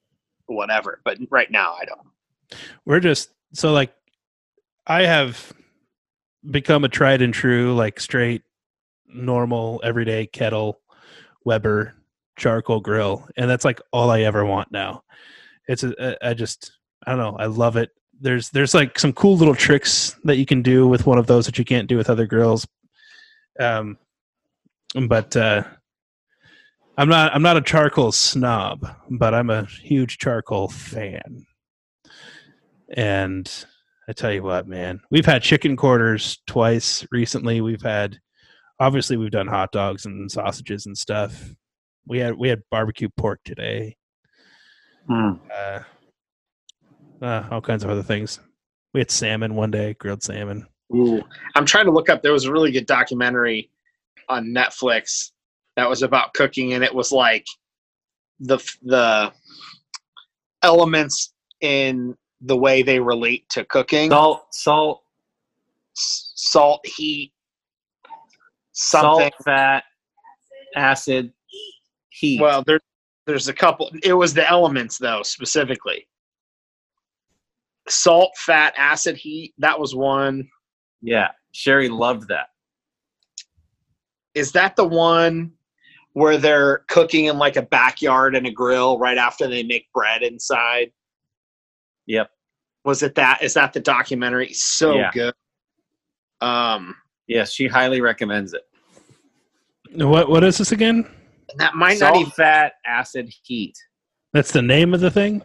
[0.48, 1.02] whatever.
[1.06, 2.60] But right now I don't.
[2.86, 3.94] We're just so like
[4.88, 5.54] I have
[6.50, 8.44] become a tried and true, like straight,
[9.14, 10.80] normal, everyday kettle
[11.46, 11.96] Weber
[12.36, 15.04] charcoal grill, and that's like all I ever want now.
[15.68, 16.74] It's a, I just
[17.06, 17.92] I don't know, I love it.
[18.20, 21.46] There's there's like some cool little tricks that you can do with one of those
[21.46, 22.68] that you can't do with other grills.
[23.60, 23.98] Um,
[25.08, 25.64] but uh,
[26.98, 31.46] I'm not I'm not a charcoal snob, but I'm a huge charcoal fan.
[32.96, 33.52] And
[34.08, 37.62] I tell you what, man, we've had chicken quarters twice recently.
[37.62, 38.20] We've had
[38.80, 41.54] obviously we've done hot dogs and sausages and stuff.
[42.08, 43.96] We had we had barbecue pork today.
[45.08, 45.34] Hmm.
[45.54, 45.80] Uh,
[47.22, 48.40] uh, all kinds of other things.
[48.94, 50.68] We had salmon one day, grilled salmon.
[50.94, 51.24] Ooh.
[51.56, 52.22] I'm trying to look up.
[52.22, 53.70] There was a really good documentary
[54.30, 55.32] on Netflix
[55.76, 57.46] that was about cooking, and it was like
[58.40, 59.32] the the
[60.62, 65.04] elements in the way they relate to cooking: Salt, salt,
[65.98, 67.33] S- salt, heat,
[68.74, 69.32] something.
[69.32, 69.84] salt, fat,
[70.76, 71.32] acid,
[72.10, 72.42] heat.
[72.42, 72.80] Well, there,
[73.26, 73.92] there's a couple.
[74.04, 76.08] It was the elements though, specifically.
[77.88, 79.54] Salt, fat, acid, heat.
[79.58, 80.48] That was one.
[81.02, 82.48] yeah, Sherry loved that.
[84.34, 85.52] Is that the one
[86.14, 90.24] where they're cooking in like a backyard and a grill right after they make bread
[90.24, 90.92] inside?
[92.08, 92.30] Yep.
[92.86, 93.42] Was it that?
[93.44, 94.54] Is that the documentary?
[94.54, 95.12] So Yeah.
[95.14, 95.34] good.
[96.42, 96.96] Um,
[97.28, 98.64] Yes, she highly recommends it.
[99.96, 101.06] What what is this again?
[101.50, 102.32] and that might Salt, not even.
[102.32, 103.78] fat, acid, heat.
[104.34, 105.44] That's the name of the thing.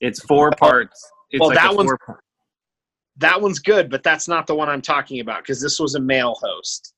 [0.00, 1.00] It's four parts.
[1.30, 2.20] It's Well, like that a one's- four-
[3.18, 6.00] That one's good, but that's not the one I'm talking about because this was a
[6.00, 6.94] male host.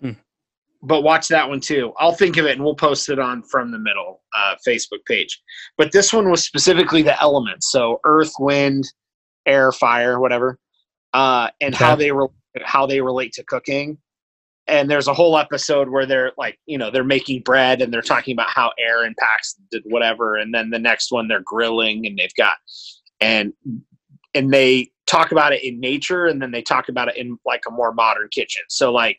[0.00, 0.10] Hmm.
[0.82, 1.92] but watch that one too.
[1.98, 5.40] I'll think of it and we'll post it on from the middle uh, Facebook page.
[5.78, 8.84] But this one was specifically the elements, so earth, wind,
[9.46, 10.58] air, fire, whatever,
[11.14, 12.28] uh, and how they re-
[12.64, 13.96] how they relate to cooking.
[14.66, 18.00] And there's a whole episode where they're like, you know, they're making bread and they're
[18.02, 20.36] talking about how air impacts did whatever.
[20.36, 22.56] And then the next one they're grilling and they've got
[23.20, 23.52] and
[24.34, 27.62] and they talk about it in nature and then they talk about it in like
[27.68, 28.62] a more modern kitchen.
[28.68, 29.18] So like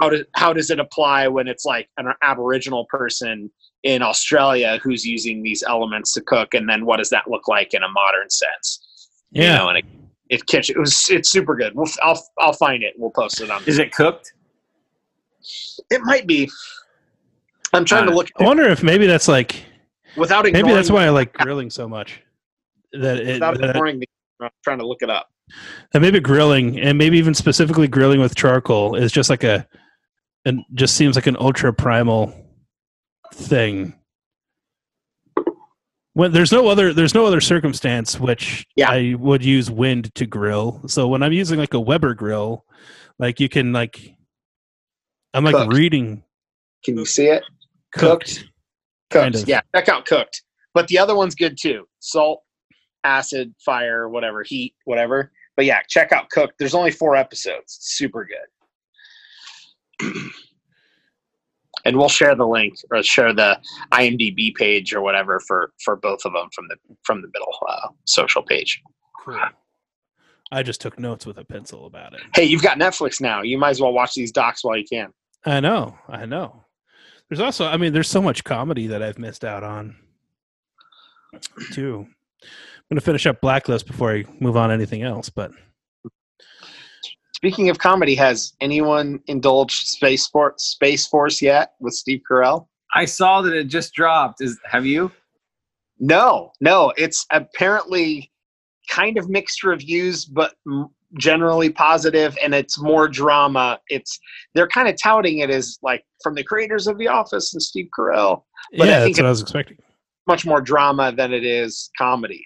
[0.00, 3.50] how does how does it apply when it's like an aboriginal person
[3.82, 7.74] in Australia who's using these elements to cook and then what does that look like
[7.74, 8.80] in a modern sense?
[9.30, 9.58] You Yeah.
[9.58, 9.84] know, and it,
[10.30, 11.74] it kitchen it was it's super good.
[11.74, 12.94] We'll, I'll I'll find it.
[12.96, 13.62] We'll post it on.
[13.64, 14.32] Is it cooked?
[15.90, 16.50] It might be.
[17.72, 19.64] I'm trying to Uh, look I wonder if maybe that's like
[20.16, 22.22] without ignoring maybe that's why I like grilling so much.
[22.92, 24.06] That it without that, ignoring the.
[24.40, 25.28] I'm trying to look it up.
[25.92, 29.66] that maybe grilling and maybe even specifically grilling with charcoal is just like a
[30.44, 32.32] and just seems like an ultra primal
[33.34, 33.94] thing.
[36.18, 38.90] When there's no other there's no other circumstance which Yeah.
[38.90, 40.82] I would use wind to grill.
[40.88, 42.64] So when I'm using like a Weber grill,
[43.20, 44.16] like you can like
[45.32, 45.72] I'm like Cooked.
[45.74, 46.24] reading
[46.84, 47.44] Can you see it?
[47.94, 48.40] cooked.
[48.40, 48.48] Cooked.
[49.10, 49.48] Kind of.
[49.48, 50.42] Yeah, check out cooked.
[50.74, 51.86] But the other one's good too.
[52.00, 52.42] Salt,
[53.04, 55.30] acid, fire, whatever, heat, whatever.
[55.54, 56.54] But yeah, check out cooked.
[56.58, 57.76] There's only four episodes.
[57.78, 58.26] It's super
[60.00, 60.12] good.
[61.88, 63.58] and we'll share the link or share the
[63.92, 67.88] IMDb page or whatever for for both of them from the from the middle uh,
[68.04, 68.80] social page.
[69.24, 69.40] Cool.
[70.52, 72.20] I just took notes with a pencil about it.
[72.34, 73.42] Hey, you've got Netflix now.
[73.42, 75.12] You might as well watch these docs while you can.
[75.44, 76.64] I know, I know.
[77.28, 79.96] There's also, I mean, there's so much comedy that I've missed out on,
[81.72, 82.06] too.
[82.42, 85.52] I'm gonna finish up Blacklist before I move on to anything else, but
[87.38, 92.66] Speaking of comedy, has anyone indulged Space Force Space Force yet with Steve Carell?
[92.92, 94.40] I saw that it just dropped.
[94.40, 95.12] Is have you?
[96.00, 96.92] No, no.
[96.96, 98.32] It's apparently
[98.90, 103.78] kind of mixed reviews, but m- generally positive, and it's more drama.
[103.88, 104.18] It's
[104.54, 107.86] they're kind of touting it as like from the creators of The Office and Steve
[107.96, 108.42] Carell,
[108.76, 109.78] But I yeah, think that's what I was expecting.
[110.26, 112.44] much more drama than it is comedy.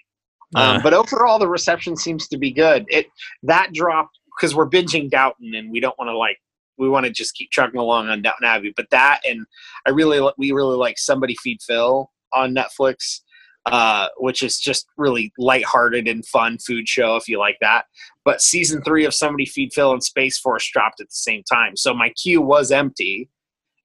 [0.55, 2.85] Uh, Um, but overall, the reception seems to be good.
[2.89, 3.07] It
[3.41, 6.37] that dropped because we're binging Downton, and we don't want to like
[6.77, 8.73] we want to just keep chugging along on Downton Abbey.
[8.75, 9.45] But that and
[9.85, 13.19] I really we really like Somebody Feed Phil on Netflix,
[13.67, 17.85] uh, which is just really lighthearted and fun food show if you like that.
[18.25, 21.75] But season three of Somebody Feed Phil and Space Force dropped at the same time,
[21.77, 23.29] so my queue was empty,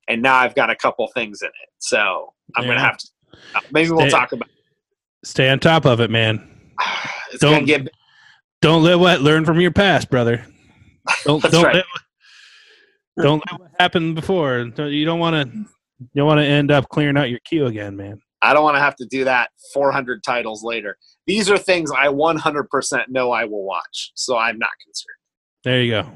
[0.08, 1.68] and now I've got a couple things in it.
[1.78, 2.68] So I'm Yeah.
[2.70, 3.08] gonna have to.
[3.54, 4.48] uh, maybe we'll Stay- talk about.
[5.24, 6.48] stay on top of it, man.
[7.30, 7.88] It's Don't- gonna get
[8.60, 10.44] Don't let what learn from your past, brother.
[11.24, 11.76] Don't That's don't right.
[11.76, 11.84] let,
[13.24, 14.64] don't let what happened before.
[14.64, 15.58] Don't- You don't want to
[16.00, 18.20] you don't want to end up clearing out your queue again, man.
[18.40, 20.96] I don't want to have to do that 400 titles later.
[21.26, 25.16] These are things I 100% know I will watch, so I'm not concerned.
[25.64, 26.12] There you go.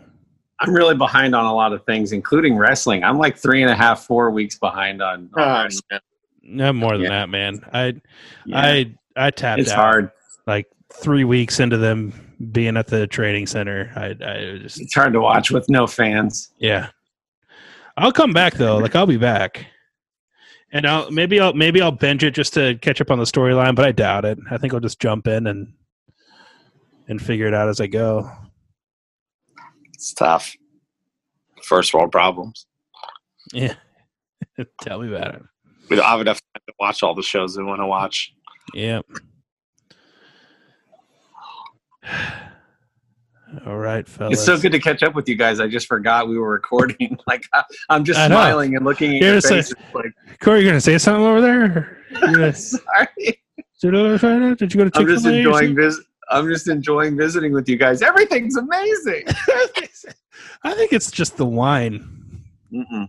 [0.60, 3.02] I'm really behind on a lot of things, including wrestling.
[3.02, 5.28] I'm like three and a half, four weeks behind on.
[5.34, 6.00] on oh, wrestling.
[6.44, 7.08] No more than Yeah.
[7.08, 7.60] that, man.
[7.72, 7.86] I
[8.46, 8.60] Yeah.
[8.60, 10.10] I I tapped it's out hard.
[10.46, 12.12] like three weeks into them
[12.50, 13.92] being at the training center.
[13.94, 16.50] I I just It's hard to watch with no fans.
[16.58, 16.88] yeah.
[17.96, 18.78] I'll come back though.
[18.78, 19.66] Like I'll be back.
[20.72, 23.74] And I'll maybe I'll maybe I'll binge it just to catch up on the storyline,
[23.76, 24.38] but I doubt it.
[24.50, 25.74] I think I'll just jump in and
[27.08, 28.30] and figure it out as I go.
[29.92, 30.54] It's tough.
[31.62, 32.66] First world problems.
[33.52, 33.74] Yeah.
[34.80, 35.42] Tell me about it.
[35.90, 38.32] We don't have enough time to watch all the shows we want to watch.
[38.72, 39.04] Yep.
[43.66, 44.34] All right, fellas.
[44.38, 45.60] It's so good to catch up with you guys.
[45.60, 47.18] I just forgot we were recording.
[47.26, 49.74] Like I- I'm just smiling and looking at You're your faces.
[49.94, 51.98] Like, Corey, you gonna say something over there?
[52.20, 52.82] Gonna- sorry.
[53.80, 54.18] Did you go
[54.88, 56.00] to I'm just enjoying vis-
[56.30, 58.00] I'm just enjoying visiting with you guys.
[58.00, 59.24] Everything's amazing.
[60.64, 62.40] I think it's just the wine.
[62.72, 63.08] Mm-mm.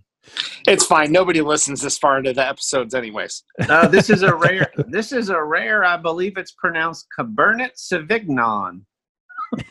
[0.67, 1.11] It's fine.
[1.11, 3.43] Nobody listens this far into the episodes, anyways.
[3.67, 4.71] Uh, this is a rare.
[4.88, 5.84] This is a rare.
[5.84, 8.82] I believe it's pronounced Cabernet Sauvignon.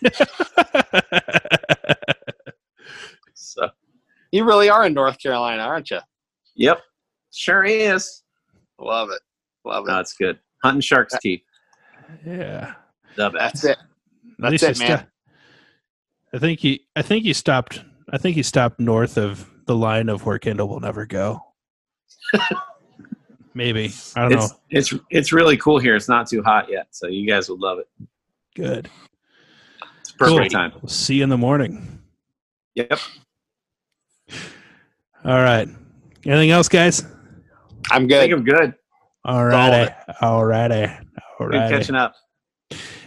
[3.35, 3.69] So,
[4.31, 5.99] You really are in North Carolina, aren't you?
[6.55, 6.79] yep,
[7.33, 8.23] sure is.
[8.79, 9.21] Love it.
[9.65, 9.91] Love it.
[9.91, 10.39] No, it's good.
[10.63, 11.43] Hunting shark's teeth.
[12.27, 12.75] yeah.
[13.17, 13.79] The That's it.
[14.39, 14.99] That's it, man.
[14.99, 15.07] sta-
[16.33, 16.87] I think he.
[16.97, 17.83] I think he stopped.
[18.11, 21.41] I think he stopped north of the line of where Kindle will never go.
[23.55, 24.59] Maybe I don't It's know.
[24.71, 25.95] it's it's really cool here.
[25.95, 27.89] It's not too hot yet, so you guys would love it.
[28.55, 28.89] Good.
[30.01, 30.49] It's perfect Cool.
[30.49, 30.73] time.
[30.81, 32.01] We'll see you in the morning.
[32.75, 32.99] Yep.
[35.25, 35.69] All right.
[36.25, 37.05] Anything else, guys?
[37.91, 38.21] I'm I good.
[38.21, 38.75] think I'm good.
[39.25, 39.93] All righty.
[40.21, 40.91] All righty.
[41.39, 42.15] All Good catching up.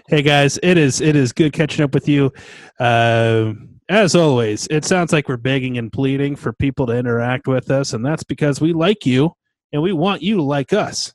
[0.07, 2.31] Hey guys, it is it is good catching up with you.
[2.79, 3.53] Uh,
[3.89, 7.93] as always, it sounds like we're begging and pleading for people to interact with us,
[7.93, 9.33] and that's because we like you
[9.71, 11.13] and we want you to like us.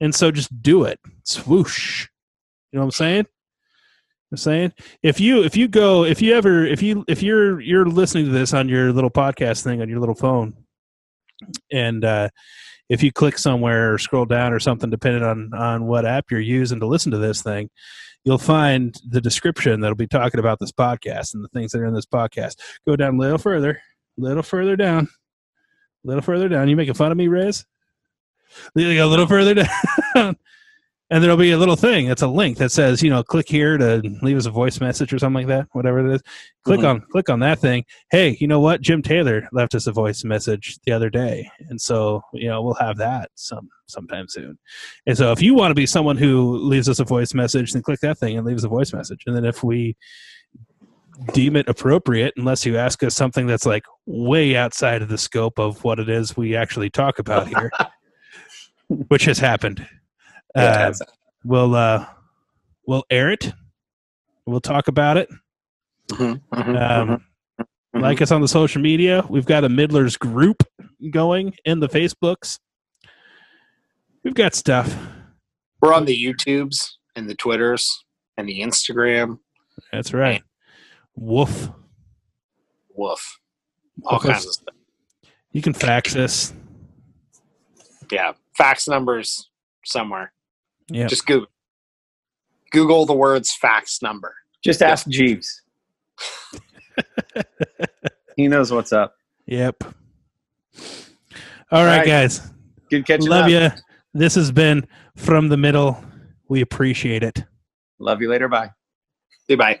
[0.00, 0.98] And so just do it.
[1.22, 2.08] Swoosh.
[2.72, 3.26] You know what I'm saying?
[4.32, 4.72] I'm saying
[5.02, 8.32] if you if you go if you ever if you if you're you're listening to
[8.32, 10.54] this on your little podcast thing on your little phone,
[11.72, 12.28] and uh,
[12.88, 16.40] if you click somewhere or scroll down or something, depending on on what app you're
[16.40, 17.70] using to listen to this thing,
[18.24, 21.86] you'll find the description that'll be talking about this podcast and the things that are
[21.86, 22.56] in this podcast.
[22.86, 23.80] Go down a little further,
[24.18, 25.08] a little further down,
[26.04, 26.68] a little further down.
[26.68, 27.64] You making fun of me, Riz?
[28.76, 29.54] A little further
[30.14, 30.36] down.
[31.08, 32.08] And there'll be a little thing.
[32.08, 35.12] It's a link that says, you know, click here to leave us a voice message
[35.12, 35.68] or something like that.
[35.70, 36.22] Whatever it is,
[36.64, 36.88] click Mhm.
[36.88, 37.84] on click on that thing.
[38.10, 38.80] Hey, you know what?
[38.80, 42.74] Jim Taylor left us a voice message the other day, and so you know we'll
[42.74, 44.58] have that some sometime soon.
[45.06, 47.82] And so if you want to be someone who leaves us a voice message, then
[47.82, 49.22] click that thing and leave us a voice message.
[49.28, 49.96] And then if we
[51.32, 55.58] deem it appropriate, unless you ask us something that's like way outside of the scope
[55.60, 57.70] of what it is we actually talk about here,
[58.88, 59.86] which has happened,
[60.56, 60.92] uh,
[61.44, 62.06] we'll uh,
[62.86, 63.52] we'll air it.
[64.46, 65.28] We'll talk about it.
[66.08, 67.24] Mhm, mhm, Um,
[67.94, 68.00] mhm.
[68.00, 69.24] like us on the social media.
[69.28, 70.62] We've got a Middlers group
[71.10, 72.58] going in the Facebooks.
[74.22, 74.96] We've got stuff.
[75.80, 76.76] We're on the YouTubes
[77.16, 78.04] and the Twitters
[78.36, 79.38] and the Instagram.
[79.92, 80.42] That's right.
[81.16, 81.70] Woof.
[82.94, 83.38] Woof.
[84.04, 84.74] All Woof kinds of stuff.
[85.52, 86.52] You can fax us.
[88.10, 88.32] Yeah.
[88.56, 89.50] Fax numbers
[89.84, 90.32] somewhere.
[90.88, 91.06] Yeah.
[91.06, 91.48] Just Google.
[92.72, 94.34] Google the words fax number.
[94.62, 95.62] Just ask Jeeves.
[98.36, 99.14] he knows what's up.
[99.46, 99.84] Yep.
[101.70, 102.06] All right, right.
[102.06, 102.40] guys.
[102.90, 103.50] Good catching Love up.
[103.50, 103.70] you.
[104.14, 106.02] This has been from the middle.
[106.48, 107.44] We appreciate it.
[107.98, 108.48] Love you later.
[108.48, 108.70] Bye.
[109.48, 109.80] Goodbye.